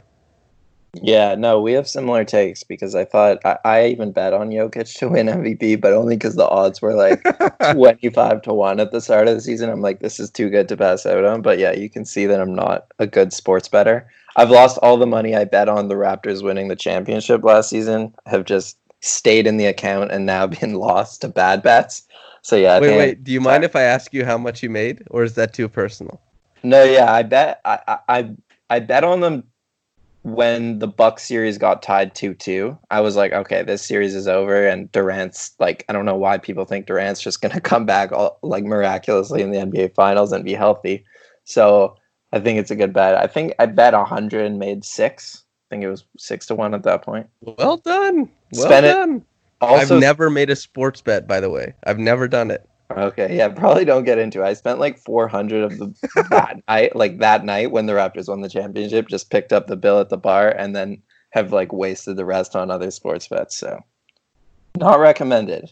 [1.02, 4.96] Yeah, no, we have similar takes because I thought I, I even bet on Jokic
[4.98, 7.22] to win MVP, but only because the odds were like
[7.72, 9.68] 25 to 1 at the start of the season.
[9.68, 11.42] I'm like, this is too good to pass out on.
[11.42, 14.08] But yeah, you can see that I'm not a good sports better.
[14.36, 18.14] I've lost all the money I bet on the Raptors winning the championship last season,
[18.26, 22.06] have just stayed in the account and now been lost to bad bets.
[22.42, 22.74] So yeah.
[22.74, 23.24] I wait, wait.
[23.24, 25.68] Do you mind if I ask you how much you made, or is that too
[25.68, 26.20] personal?
[26.62, 28.30] No, yeah, I bet I I
[28.70, 29.44] I- bet on them
[30.22, 32.76] when the Buck series got tied 2-2.
[32.90, 36.38] I was like, okay, this series is over and Durant's like I don't know why
[36.38, 40.32] people think Durant's just going to come back all, like miraculously in the NBA finals
[40.32, 41.04] and be healthy.
[41.44, 41.96] So,
[42.36, 43.16] I think it's a good bet.
[43.16, 45.44] I think I bet 100 and made 6.
[45.44, 47.26] I think it was 6 to 1 at that point.
[47.40, 48.30] Well done.
[48.52, 49.24] Well Spend it- done.
[49.62, 51.72] Also I've never made a sports bet, by the way.
[51.86, 52.68] I've never done it.
[52.90, 54.46] Okay, yeah, probably don't get into it.
[54.46, 58.42] I spent like 400 of the that night, like that night when the Raptors won
[58.42, 62.16] the championship, just picked up the bill at the bar and then have like wasted
[62.18, 63.56] the rest on other sports bets.
[63.56, 63.80] So,
[64.76, 65.70] not recommended.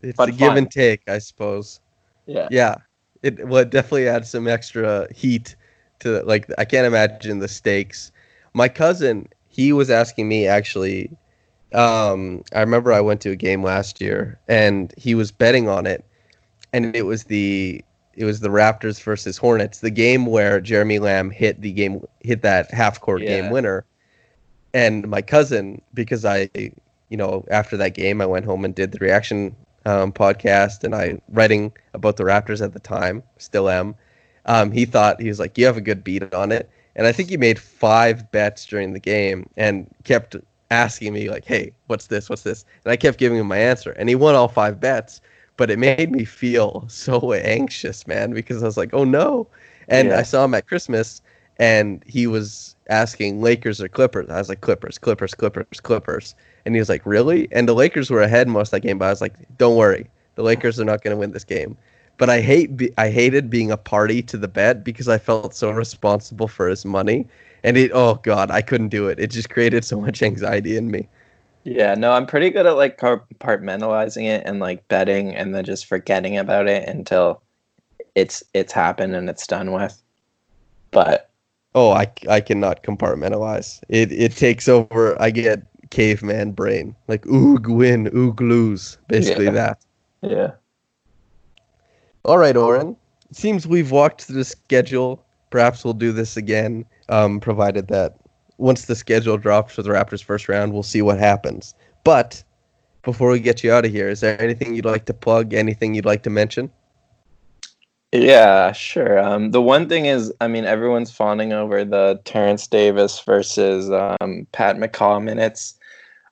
[0.00, 1.80] It's But a give and take, I suppose.
[2.26, 2.48] Yeah.
[2.50, 2.76] Yeah.
[3.22, 5.56] It well, it definitely adds some extra heat
[6.00, 8.12] to like I can't imagine the stakes.
[8.54, 11.10] My cousin, he was asking me actually
[11.72, 15.86] um I remember I went to a game last year and he was betting on
[15.86, 16.04] it
[16.72, 17.84] and it was the
[18.14, 22.42] it was the Raptors versus Hornets, the game where Jeremy Lamb hit the game hit
[22.42, 23.28] that half court Yeah.
[23.28, 23.84] game winner.
[24.74, 26.48] And my cousin because I
[27.08, 30.94] you know, after that game I went home and did the reaction um, podcast and
[30.94, 33.94] I writing about the Raptors at the time, still am.
[34.46, 36.62] Um, he thought he was like, "You have a good beat on it,"
[36.96, 40.36] and I think he made five bets during the game and kept
[40.70, 42.28] asking me like, "Hey, what's this?
[42.28, 45.20] What's this?" And I kept giving him my answer, and he won all five bets.
[45.56, 49.48] But it made me feel so anxious, man, because I was like, "Oh no!"
[49.88, 50.18] And Yeah.
[50.18, 51.20] I saw him at Christmas,
[51.58, 54.28] and he was asking Lakers or Clippers.
[54.30, 56.34] I was like, "Clippers, Clippers, Clippers, Clippers."
[56.64, 59.06] And he was like, "Really?" And the Lakers were ahead most of that game, but
[59.06, 61.76] I was like, "Don't worry, the Lakers are not going to win this game."
[62.18, 65.54] But I hate be- I hated being a party to the bet because I felt
[65.54, 67.26] so responsible for his money,
[67.64, 69.18] and it oh god, I couldn't do it.
[69.18, 71.08] It just created so much anxiety in me.
[71.64, 75.86] Yeah, no, I'm pretty good at like compartmentalizing it and like betting and then just
[75.86, 77.42] forgetting about it until
[78.14, 80.00] it's it's happened and it's done with.
[80.90, 81.30] But
[81.74, 83.80] Oh, I, I cannot compartmentalize.
[83.88, 85.20] It it takes over.
[85.22, 89.50] I get caveman brain, like oog win, oog lose, basically Yeah.
[89.52, 89.78] that.
[90.22, 90.50] yeah.
[92.24, 92.96] All right, Oren.
[93.30, 95.24] It seems we've walked through the schedule.
[95.50, 98.16] Perhaps we'll do this again, um, provided that
[98.58, 101.74] once the schedule drops for the Raptors' first round, we'll see what happens.
[102.04, 102.42] But
[103.02, 105.54] before we get you out of here, is there anything you'd like to plug?
[105.54, 106.70] Anything you'd like to mention?
[108.12, 109.18] Yeah, sure.
[109.18, 114.46] Um, the one thing is, I mean, everyone's fawning over the Terence Davis versus um,
[114.52, 115.78] Pat McCaw minutes.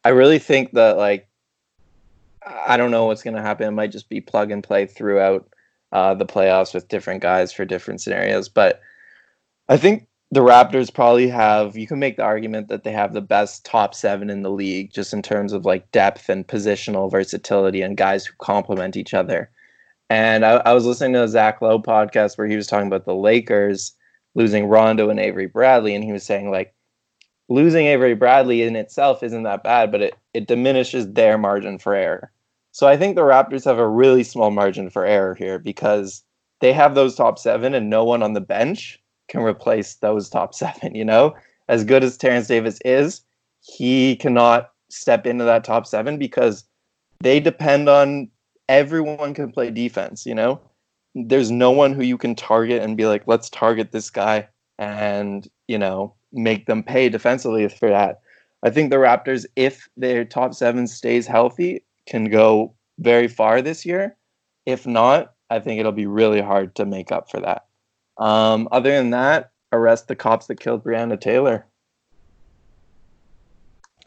[0.09, 1.29] I really think that, like,
[2.43, 3.69] I don't know what's going to happen.
[3.69, 5.47] It might just be plug and play throughout
[5.93, 8.49] uh, the playoffs with different guys for different scenarios.
[8.49, 8.81] But
[9.69, 13.21] I think the Raptors probably have, you can make the argument that they have the
[13.21, 17.83] best top seven in the league just in terms of like depth and positional versatility
[17.83, 19.51] and guys who complement each other.
[20.09, 23.05] And I, I was listening to a Zach Lowe podcast where he was talking about
[23.05, 23.93] the Lakers
[24.35, 26.75] losing Rondo and Avery Bradley, and he was saying like
[27.49, 31.95] losing Avery Bradley in itself isn't that bad, but it, it diminishes their margin for
[31.95, 32.31] error.
[32.73, 36.23] So I think the Raptors have a really small margin for error here because
[36.61, 40.55] they have those top seven and no one on the bench can replace those top
[40.63, 41.35] seven, you know?
[41.69, 43.23] As good as Terence Davis is,
[43.61, 46.65] he cannot step into that top seven because
[47.21, 48.29] they depend on
[48.69, 50.61] everyone can play defense, you know?
[51.15, 54.49] There's no one who you can target and be like, let's target this guy
[54.79, 58.21] and, you know, make them pay defensively for that.
[58.63, 63.87] I think the Raptors, if their top seven stays healthy, can go very far this
[63.87, 64.17] year.
[64.67, 67.67] If not, I think it'll be really hard to make up for that.
[68.19, 71.67] Um, other than that, arrest the cops that killed Breonna Taylor.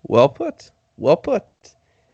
[0.04, 0.72] Well put.
[0.98, 1.44] Well put.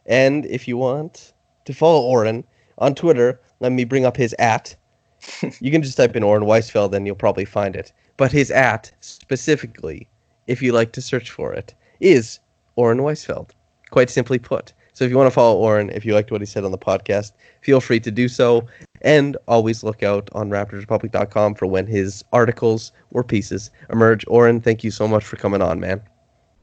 [0.06, 1.34] And if you want
[1.66, 2.44] to follow Oren
[2.78, 4.76] on Twitter, let me bring up his at.
[5.60, 7.92] you can just type in Oren Weisfeld and you'll probably find it.
[8.18, 10.08] But his at, specifically,
[10.48, 12.40] if you like to search for it, is
[12.76, 13.52] Oren Weisfeld.
[13.92, 14.74] Quite simply put.
[14.94, 16.78] So if you want to follow Oren, if you liked what he said on the
[16.78, 18.66] podcast, feel free to do so.
[19.04, 24.26] And always look out on RaptorsRepublic.com for when his articles or pieces emerge.
[24.28, 26.02] Oren, thank you so much for coming on, man.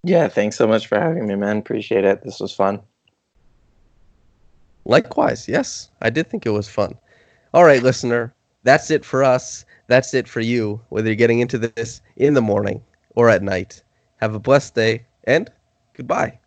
[0.02, 1.58] Yeah, thanks so much for having me, man.
[1.58, 2.24] Appreciate it.
[2.24, 2.80] This was fun.
[4.84, 6.98] Likewise, yes, I did think it was fun.
[7.54, 9.64] All right, listener, that's it for us.
[9.86, 12.82] That's it for you, whether you're getting into this in the morning
[13.14, 13.82] or at night.
[14.16, 15.50] Have a blessed day and
[15.94, 16.38] goodbye.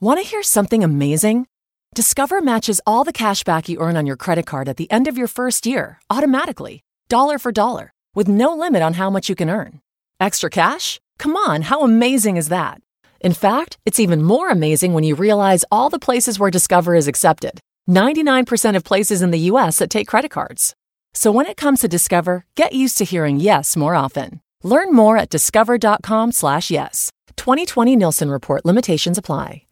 [0.00, 1.46] Want to hear something amazing?
[1.94, 5.06] Discover matches all the cash back you earn on your credit card at the end
[5.06, 9.34] of your first year automatically, dollar for dollar, with no limit on how much you
[9.34, 9.80] can earn.
[10.20, 11.00] Extra cash?
[11.18, 12.80] Come on, how amazing is that?
[13.20, 17.08] In fact, it's even more amazing when you realize all the places where Discover is
[17.08, 20.74] accepted 99% of places in the US that take credit cards.
[21.16, 24.40] So when it comes to Discover, get used to hearing yes more often.
[24.62, 27.10] Learn more at discover.com/slash yes.
[27.36, 29.64] 2020 Nielsen Report limitations apply.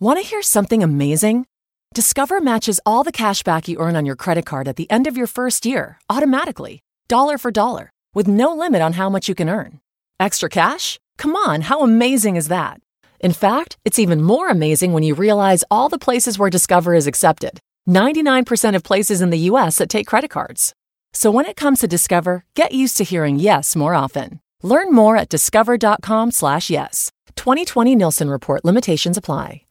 [0.00, 1.46] Want to hear something amazing?
[1.94, 5.06] Discover matches all the cash back you earn on your credit card at the end
[5.06, 9.34] of your first year automatically, dollar for dollar, with no limit on how much you
[9.34, 9.80] can earn.
[10.20, 10.98] Extra cash?
[11.16, 12.80] Come on, how amazing is that?
[13.20, 17.06] In fact, it's even more amazing when you realize all the places where Discover is
[17.06, 20.74] accepted 99% of places in the US that take credit cards.
[21.12, 24.40] So when it comes to Discover, get used to hearing yes more often.
[24.62, 27.10] Learn more at discover.com/slash yes.
[27.36, 29.63] 2020 Nielsen Report limitations apply.